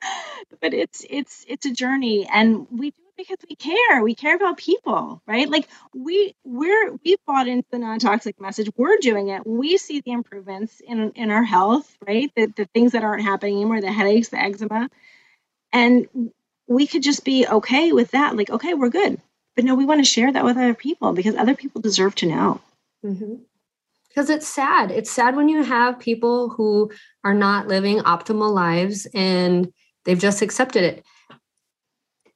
but 0.62 0.72
it's 0.72 1.04
it's 1.10 1.44
it's 1.46 1.66
a 1.66 1.72
journey, 1.72 2.26
and 2.32 2.66
we 2.70 2.94
because 3.22 3.44
we 3.48 3.56
care. 3.56 4.02
We 4.02 4.14
care 4.14 4.36
about 4.36 4.56
people, 4.56 5.22
right? 5.26 5.48
Like 5.48 5.68
we 5.94 6.34
we're 6.44 6.92
we've 7.04 7.18
bought 7.26 7.48
into 7.48 7.66
the 7.70 7.78
non-toxic 7.78 8.40
message. 8.40 8.70
We're 8.76 8.98
doing 8.98 9.28
it. 9.28 9.46
We 9.46 9.78
see 9.78 10.00
the 10.00 10.12
improvements 10.12 10.80
in 10.86 11.12
in 11.12 11.30
our 11.30 11.42
health, 11.42 11.96
right? 12.06 12.30
The 12.36 12.52
the 12.56 12.66
things 12.66 12.92
that 12.92 13.04
aren't 13.04 13.22
happening 13.22 13.56
anymore, 13.56 13.80
the 13.80 13.92
headaches, 13.92 14.28
the 14.28 14.38
eczema. 14.38 14.90
And 15.72 16.32
we 16.66 16.86
could 16.86 17.02
just 17.02 17.24
be 17.24 17.46
okay 17.46 17.92
with 17.92 18.10
that. 18.12 18.36
Like, 18.36 18.50
okay, 18.50 18.74
we're 18.74 18.88
good. 18.88 19.20
But 19.56 19.64
no, 19.64 19.74
we 19.74 19.84
want 19.84 20.00
to 20.00 20.10
share 20.10 20.32
that 20.32 20.44
with 20.44 20.56
other 20.56 20.74
people 20.74 21.12
because 21.12 21.36
other 21.36 21.54
people 21.54 21.80
deserve 21.80 22.14
to 22.16 22.26
know. 22.26 22.60
Mm-hmm 23.04 23.34
because 24.12 24.28
it's 24.28 24.46
sad. 24.46 24.90
It's 24.90 25.10
sad 25.10 25.36
when 25.36 25.48
you 25.48 25.62
have 25.62 25.98
people 25.98 26.50
who 26.50 26.90
are 27.24 27.32
not 27.32 27.66
living 27.66 28.00
optimal 28.00 28.52
lives 28.52 29.06
and 29.14 29.72
they've 30.04 30.18
just 30.18 30.42
accepted 30.42 30.84
it 30.84 31.04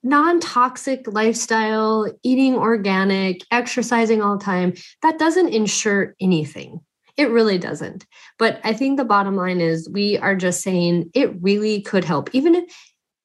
non 0.06 0.40
toxic 0.40 1.12
lifestyle, 1.12 2.10
eating 2.22 2.54
organic, 2.54 3.42
exercising 3.50 4.22
all 4.22 4.38
the 4.38 4.44
time, 4.44 4.72
that 5.02 5.18
doesn't 5.18 5.48
ensure 5.48 6.14
anything. 6.20 6.80
It 7.16 7.30
really 7.30 7.58
doesn't. 7.58 8.06
But 8.38 8.60
I 8.62 8.72
think 8.72 8.96
the 8.96 9.04
bottom 9.04 9.36
line 9.36 9.60
is 9.60 9.88
we 9.88 10.16
are 10.18 10.36
just 10.36 10.62
saying 10.62 11.10
it 11.14 11.42
really 11.42 11.82
could 11.82 12.04
help. 12.04 12.30
Even 12.32 12.54
if, 12.54 12.64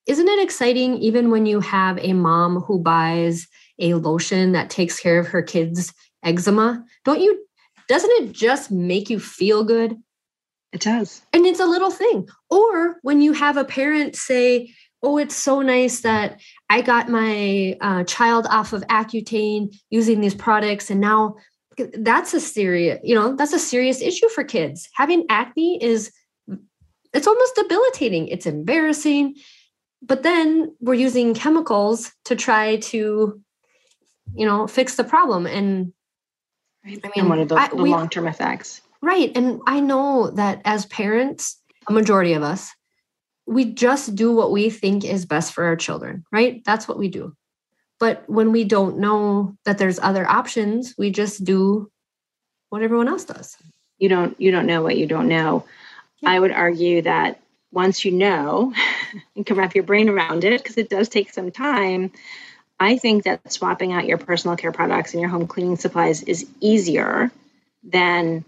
isn't 0.07 0.27
it 0.27 0.43
exciting 0.43 0.97
even 0.97 1.29
when 1.29 1.45
you 1.45 1.59
have 1.59 1.99
a 1.99 2.13
mom 2.13 2.61
who 2.61 2.79
buys 2.79 3.47
a 3.77 3.93
lotion 3.93 4.53
that 4.53 4.69
takes 4.69 4.99
care 4.99 5.19
of 5.19 5.27
her 5.27 5.43
kids' 5.43 5.93
eczema? 6.23 6.83
Don't 7.05 7.21
you 7.21 7.45
doesn't 7.87 8.11
it 8.23 8.31
just 8.31 8.71
make 8.71 9.09
you 9.09 9.19
feel 9.19 9.65
good? 9.65 9.97
It 10.71 10.79
does. 10.79 11.21
And 11.33 11.45
it's 11.45 11.59
a 11.59 11.65
little 11.65 11.91
thing. 11.91 12.29
Or 12.49 12.97
when 13.01 13.21
you 13.21 13.33
have 13.33 13.57
a 13.57 13.65
parent 13.65 14.15
say, 14.15 14.73
oh, 15.03 15.17
it's 15.17 15.35
so 15.35 15.61
nice 15.61 16.01
that 16.01 16.39
I 16.69 16.81
got 16.81 17.09
my 17.09 17.77
uh, 17.81 18.03
child 18.03 18.47
off 18.49 18.73
of 18.73 18.83
Accutane 18.87 19.75
using 19.89 20.21
these 20.21 20.35
products, 20.35 20.89
and 20.89 21.01
now 21.01 21.35
that's 21.93 22.33
a 22.33 22.39
serious, 22.39 22.99
you 23.03 23.15
know, 23.15 23.35
that's 23.35 23.53
a 23.53 23.59
serious 23.59 24.01
issue 24.01 24.29
for 24.29 24.43
kids. 24.43 24.89
Having 24.95 25.25
acne 25.29 25.81
is 25.81 26.11
it's 27.13 27.27
almost 27.27 27.55
debilitating. 27.55 28.27
It's 28.27 28.45
embarrassing. 28.45 29.35
But 30.01 30.23
then 30.23 30.75
we're 30.79 30.95
using 30.95 31.33
chemicals 31.33 32.11
to 32.25 32.35
try 32.35 32.77
to, 32.77 33.41
you 34.33 34.45
know, 34.45 34.67
fix 34.67 34.95
the 34.95 35.03
problem. 35.03 35.45
And. 35.45 35.93
I 36.83 36.89
mean, 36.89 37.01
and 37.15 37.29
what 37.29 37.37
are 37.37 37.45
the, 37.45 37.69
the 37.75 37.83
long 37.83 38.09
term 38.09 38.27
effects? 38.27 38.81
Right. 39.03 39.31
And 39.35 39.61
I 39.67 39.79
know 39.81 40.31
that 40.31 40.61
as 40.65 40.87
parents, 40.87 41.61
a 41.87 41.93
majority 41.93 42.33
of 42.33 42.41
us, 42.41 42.71
we 43.45 43.65
just 43.65 44.15
do 44.15 44.33
what 44.33 44.51
we 44.51 44.69
think 44.69 45.03
is 45.03 45.25
best 45.25 45.53
for 45.53 45.63
our 45.65 45.75
children, 45.75 46.23
right? 46.31 46.63
That's 46.63 46.87
what 46.87 46.97
we 46.97 47.09
do. 47.09 47.35
But 47.99 48.23
when 48.27 48.51
we 48.51 48.63
don't 48.63 48.97
know 48.97 49.55
that 49.65 49.77
there's 49.77 49.99
other 49.99 50.27
options, 50.27 50.95
we 50.97 51.11
just 51.11 51.43
do 51.43 51.91
what 52.69 52.81
everyone 52.81 53.07
else 53.07 53.25
does. 53.25 53.57
You 53.99 54.09
don't 54.09 54.39
you 54.41 54.51
don't 54.51 54.65
know 54.65 54.81
what 54.81 54.97
you 54.97 55.05
don't 55.05 55.27
know. 55.27 55.65
Yeah. 56.19 56.31
I 56.31 56.39
would 56.39 56.51
argue 56.51 57.03
that 57.03 57.41
once 57.71 58.03
you 58.03 58.11
know 58.11 58.73
and 59.35 59.45
can 59.45 59.55
wrap 59.55 59.75
your 59.75 59.83
brain 59.83 60.09
around 60.09 60.43
it, 60.43 60.61
because 60.61 60.77
it 60.77 60.89
does 60.89 61.09
take 61.09 61.31
some 61.31 61.51
time, 61.51 62.11
I 62.79 62.97
think 62.97 63.25
that 63.25 63.53
swapping 63.53 63.93
out 63.93 64.07
your 64.07 64.17
personal 64.17 64.57
care 64.57 64.71
products 64.71 65.13
and 65.13 65.21
your 65.21 65.29
home 65.29 65.45
cleaning 65.45 65.77
supplies 65.77 66.23
is 66.23 66.47
easier 66.59 67.31
than 67.83 68.43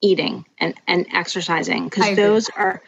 eating 0.00 0.44
and, 0.58 0.74
and 0.86 1.06
exercising 1.12 1.84
because 1.84 2.16
those 2.16 2.50
are 2.50 2.82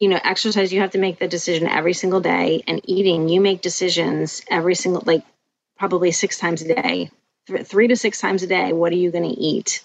you 0.00 0.08
know 0.08 0.18
exercise 0.22 0.72
you 0.72 0.80
have 0.80 0.92
to 0.92 0.98
make 0.98 1.18
the 1.18 1.28
decision 1.28 1.68
every 1.68 1.92
single 1.92 2.20
day. 2.20 2.64
And 2.66 2.80
eating 2.84 3.28
you 3.28 3.40
make 3.40 3.60
decisions 3.60 4.42
every 4.50 4.74
single 4.74 5.02
like 5.06 5.22
probably 5.78 6.10
six 6.10 6.38
times 6.38 6.62
a 6.62 6.74
day 6.74 7.10
three 7.64 7.88
to 7.88 7.96
six 7.96 8.20
times 8.20 8.42
a 8.42 8.46
day 8.46 8.72
what 8.72 8.92
are 8.92 8.96
you 8.96 9.10
going 9.10 9.28
to 9.28 9.40
eat? 9.40 9.82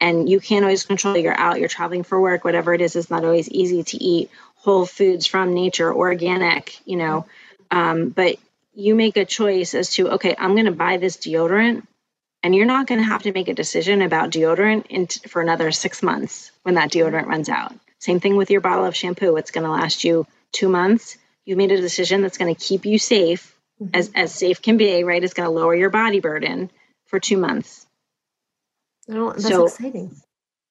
And 0.00 0.28
you 0.28 0.40
can't 0.40 0.64
always 0.64 0.84
control 0.84 1.16
you're 1.16 1.38
out 1.38 1.60
you're 1.60 1.68
traveling 1.68 2.02
for 2.02 2.20
work 2.20 2.44
whatever 2.44 2.74
it 2.74 2.80
is 2.80 2.96
it's 2.96 3.10
not 3.10 3.24
always 3.24 3.48
easy 3.48 3.84
to 3.84 3.96
eat 4.02 4.30
whole 4.56 4.86
foods 4.86 5.26
from 5.26 5.54
nature 5.54 5.92
organic 5.94 6.80
you 6.86 6.96
know? 6.96 7.26
Um, 7.70 8.10
but 8.10 8.36
you 8.74 8.94
make 8.94 9.16
a 9.16 9.24
choice 9.24 9.74
as 9.74 9.90
to 9.90 10.12
okay 10.12 10.34
i'm 10.38 10.54
going 10.54 10.66
to 10.66 10.72
buy 10.72 10.96
this 10.96 11.16
deodorant 11.18 11.86
and 12.42 12.54
you're 12.54 12.66
not 12.66 12.86
going 12.86 13.00
to 13.00 13.06
have 13.06 13.22
to 13.22 13.32
make 13.32 13.48
a 13.48 13.54
decision 13.54 14.02
about 14.02 14.30
deodorant 14.30 15.08
t- 15.08 15.28
for 15.28 15.42
another 15.42 15.70
six 15.70 16.02
months 16.02 16.50
when 16.62 16.74
that 16.76 16.90
deodorant 16.90 17.26
runs 17.26 17.48
out 17.48 17.74
same 18.02 18.20
thing 18.20 18.36
with 18.36 18.50
your 18.50 18.60
bottle 18.60 18.84
of 18.84 18.96
shampoo 18.96 19.36
it's 19.36 19.50
going 19.50 19.64
to 19.64 19.70
last 19.70 20.04
you 20.04 20.26
two 20.52 20.68
months 20.68 21.16
you 21.44 21.56
made 21.56 21.72
a 21.72 21.80
decision 21.80 22.22
that's 22.22 22.38
going 22.38 22.54
to 22.54 22.60
keep 22.60 22.84
you 22.84 22.98
safe 22.98 23.56
mm-hmm. 23.80 23.94
as, 23.94 24.10
as 24.14 24.34
safe 24.34 24.60
can 24.60 24.76
be 24.76 25.04
right 25.04 25.24
it's 25.24 25.34
going 25.34 25.46
to 25.46 25.54
lower 25.54 25.74
your 25.74 25.90
body 25.90 26.20
burden 26.20 26.70
for 27.06 27.18
two 27.18 27.38
months 27.38 27.86
Oh, 29.08 29.32
that's 29.32 29.48
so, 29.48 29.66
exciting. 29.66 30.14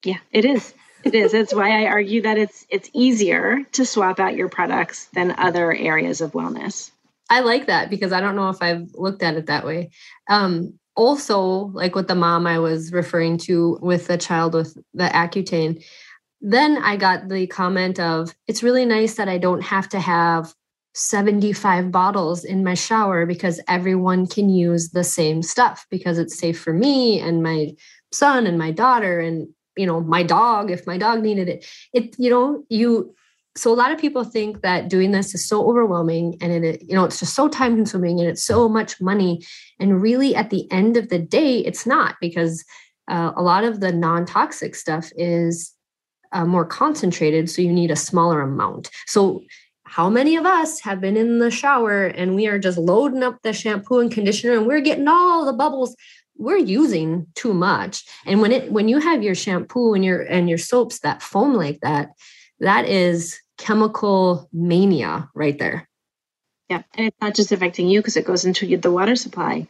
Yeah, 0.06 0.18
it 0.32 0.46
is. 0.46 0.74
It 1.04 1.16
is. 1.16 1.32
That's 1.32 1.54
why 1.54 1.84
I 1.84 1.88
argue 1.88 2.22
that 2.24 2.38
it's 2.38 2.66
it's 2.70 2.90
easier 2.94 3.64
to 3.74 3.86
swap 3.86 4.20
out 4.20 4.36
your 4.36 4.50
products 4.50 5.06
than 5.14 5.32
other 5.38 5.74
areas 5.74 6.22
of 6.22 6.32
wellness. 6.32 6.92
I 7.30 7.42
like 7.42 7.68
that 7.68 7.90
because 7.90 8.12
I 8.12 8.20
don't 8.20 8.36
know 8.36 8.50
if 8.50 8.62
I've 8.62 8.90
looked 8.94 9.24
at 9.24 9.36
it 9.36 9.48
that 9.48 9.66
way. 9.66 9.92
Um, 10.30 10.80
also, 10.96 11.42
like 11.74 11.96
with 11.96 12.08
the 12.08 12.16
mom 12.16 12.46
I 12.46 12.60
was 12.60 12.92
referring 12.92 13.38
to 13.40 13.80
with 13.82 14.08
the 14.08 14.18
child 14.18 14.54
with 14.54 14.78
the 14.94 15.06
Accutane, 15.06 15.84
then 16.42 16.78
I 16.80 16.98
got 16.98 17.30
the 17.30 17.46
comment 17.48 18.00
of, 18.00 18.36
it's 18.48 18.64
really 18.64 18.86
nice 18.86 19.16
that 19.16 19.30
I 19.30 19.38
don't 19.38 19.62
have 19.62 19.88
to 19.90 20.00
have 20.00 20.54
75 20.94 21.92
bottles 21.92 22.44
in 22.44 22.64
my 22.64 22.74
shower 22.74 23.26
because 23.26 23.62
everyone 23.68 24.28
can 24.28 24.50
use 24.50 24.90
the 24.90 25.04
same 25.04 25.42
stuff 25.42 25.86
because 25.90 26.18
it's 26.18 26.38
safe 26.38 26.60
for 26.60 26.74
me 26.74 27.20
and 27.20 27.42
my 27.42 27.74
son 28.12 28.46
and 28.46 28.58
my 28.58 28.72
daughter 28.72 29.20
and 29.20 29.48
you 29.78 29.86
know 29.86 30.02
my 30.02 30.22
dog 30.22 30.70
if 30.70 30.86
my 30.86 30.98
dog 30.98 31.22
needed 31.22 31.48
it. 31.48 31.66
It 31.94 32.16
you 32.20 32.30
know 32.30 32.64
you 32.70 33.16
so 33.56 33.72
a 33.72 33.76
lot 33.76 33.92
of 33.92 34.00
people 34.00 34.24
think 34.24 34.62
that 34.62 34.90
doing 34.90 35.12
this 35.12 35.34
is 35.34 35.48
so 35.48 35.70
overwhelming 35.70 36.38
and 36.42 36.66
it 36.66 36.82
you 36.82 36.94
know 36.94 37.06
it's 37.06 37.20
just 37.20 37.36
so 37.36 37.48
time 37.48 37.76
consuming 37.76 38.20
and 38.20 38.28
it's 38.28 38.44
so 38.44 38.68
much 38.68 39.00
money. 39.00 39.42
And 39.80 40.02
really 40.02 40.36
at 40.36 40.50
the 40.50 40.70
end 40.72 40.98
of 40.98 41.08
the 41.08 41.20
day 41.20 41.60
it's 41.60 41.86
not 41.86 42.16
because 42.20 42.66
uh, 43.08 43.32
a 43.36 43.42
lot 43.42 43.64
of 43.64 43.80
the 43.80 43.94
non-toxic 43.94 44.76
stuff 44.76 45.10
is 45.16 45.74
uh, 46.32 46.46
more 46.46 46.66
concentrated 46.66 47.50
so 47.50 47.62
you 47.62 47.72
need 47.72 47.92
a 47.92 47.96
smaller 47.96 48.42
amount. 48.42 48.90
So 49.08 49.44
how 49.84 50.10
many 50.10 50.38
of 50.38 50.46
us 50.46 50.80
have 50.80 51.02
been 51.02 51.18
in 51.18 51.40
the 51.40 51.52
shower 51.52 52.06
and 52.06 52.36
we 52.36 52.48
are 52.48 52.58
just 52.58 52.78
loading 52.78 53.24
up 53.24 53.42
the 53.42 53.52
shampoo 53.52 54.00
and 54.00 54.12
conditioner 54.12 54.54
and 54.54 54.66
we're 54.66 54.80
getting 54.80 55.08
all 55.08 55.46
the 55.46 55.54
bubbles? 55.54 55.96
We're 56.38 56.58
using 56.58 57.28
too 57.36 57.54
much. 57.54 58.06
And 58.26 58.42
when 58.42 58.52
it 58.52 58.72
when 58.72 58.88
you 58.88 59.00
have 59.00 59.22
your 59.22 59.36
shampoo 59.36 59.94
and 59.94 60.04
your 60.04 60.22
and 60.22 60.48
your 60.48 60.58
soaps 60.58 61.00
that 61.00 61.22
foam 61.22 61.54
like 61.54 61.82
that 61.82 62.12
that 62.62 62.88
is 62.88 63.38
chemical 63.58 64.50
mania 64.54 65.30
right 65.36 65.60
there. 65.60 65.90
Yeah 66.70 66.84
and 66.96 67.08
it's 67.08 67.22
not 67.22 67.36
just 67.36 67.52
affecting 67.52 67.90
you 67.90 68.00
because 68.00 68.16
it 68.16 68.26
goes 68.26 68.46
into 68.46 68.78
the 68.78 68.92
water 68.92 69.18
supply. 69.18 69.68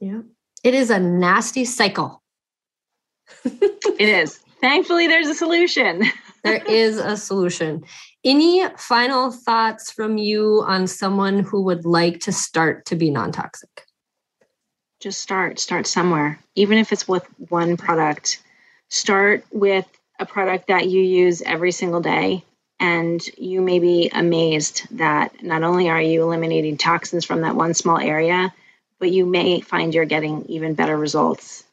Yeah. 0.00 0.22
It 0.64 0.74
is 0.74 0.90
a 0.90 0.98
nasty 0.98 1.64
cycle. 1.64 2.20
It 3.98 4.10
is 4.10 4.40
thankfully 4.60 5.06
there's 5.06 5.28
a 5.28 5.34
solution. 5.34 6.04
There 6.44 6.62
is 6.64 6.98
a 6.98 7.16
solution. 7.16 7.84
Any 8.24 8.64
final 8.76 9.32
thoughts 9.32 9.90
from 9.90 10.16
you 10.16 10.62
on 10.64 10.86
someone 10.86 11.40
who 11.40 11.62
would 11.62 11.84
like 11.84 12.20
to 12.20 12.30
start 12.30 12.86
to 12.86 12.94
be 12.94 13.10
non-toxic? 13.10 13.84
Just 15.00 15.20
start 15.20 15.58
start 15.58 15.88
somewhere. 15.88 16.38
Even 16.54 16.78
if 16.78 16.92
it's 16.92 17.08
with 17.08 17.26
one 17.48 17.76
product 17.76 18.40
start 18.88 19.44
with 19.50 19.86
a 20.20 20.26
product 20.26 20.68
that 20.68 20.88
you 20.88 21.02
use 21.02 21.42
every 21.42 21.72
single 21.72 22.00
day 22.00 22.44
and 22.78 23.26
you 23.36 23.60
may 23.60 23.80
be 23.80 24.10
amazed 24.12 24.86
that 24.98 25.42
not 25.42 25.64
only 25.64 25.88
are 25.88 26.00
you 26.00 26.22
eliminating 26.22 26.76
toxins 26.76 27.24
from 27.24 27.40
that 27.40 27.56
one 27.56 27.74
small 27.74 27.98
area 27.98 28.54
but 28.98 29.10
you 29.10 29.26
may 29.26 29.60
find 29.60 29.94
you're 29.94 30.04
getting 30.04 30.46
even 30.46 30.74
better 30.74 30.96
results. 30.96 31.64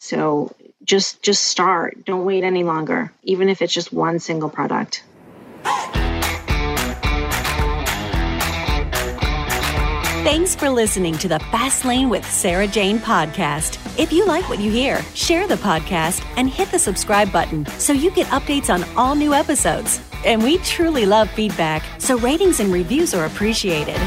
So 0.00 0.54
just 0.88 1.22
just 1.22 1.44
start 1.44 2.04
don't 2.04 2.24
wait 2.24 2.42
any 2.42 2.64
longer 2.64 3.12
even 3.22 3.48
if 3.48 3.62
it's 3.62 3.72
just 3.72 3.92
one 3.92 4.18
single 4.18 4.48
product 4.48 5.04
Thanks 10.24 10.54
for 10.54 10.68
listening 10.68 11.16
to 11.18 11.28
the 11.28 11.38
Fast 11.38 11.86
Lane 11.86 12.10
with 12.10 12.22
Sarah 12.30 12.66
Jane 12.66 12.98
podcast. 12.98 13.78
If 13.98 14.12
you 14.12 14.26
like 14.26 14.46
what 14.50 14.60
you 14.60 14.70
hear, 14.70 15.02
share 15.14 15.48
the 15.48 15.54
podcast 15.54 16.22
and 16.36 16.50
hit 16.50 16.70
the 16.70 16.78
subscribe 16.78 17.32
button 17.32 17.64
so 17.78 17.94
you 17.94 18.10
get 18.10 18.26
updates 18.26 18.68
on 18.68 18.84
all 18.94 19.14
new 19.14 19.32
episodes. 19.32 20.02
And 20.26 20.42
we 20.42 20.58
truly 20.58 21.06
love 21.06 21.30
feedback, 21.30 21.82
so 21.98 22.18
ratings 22.18 22.60
and 22.60 22.70
reviews 22.70 23.14
are 23.14 23.24
appreciated. 23.24 23.98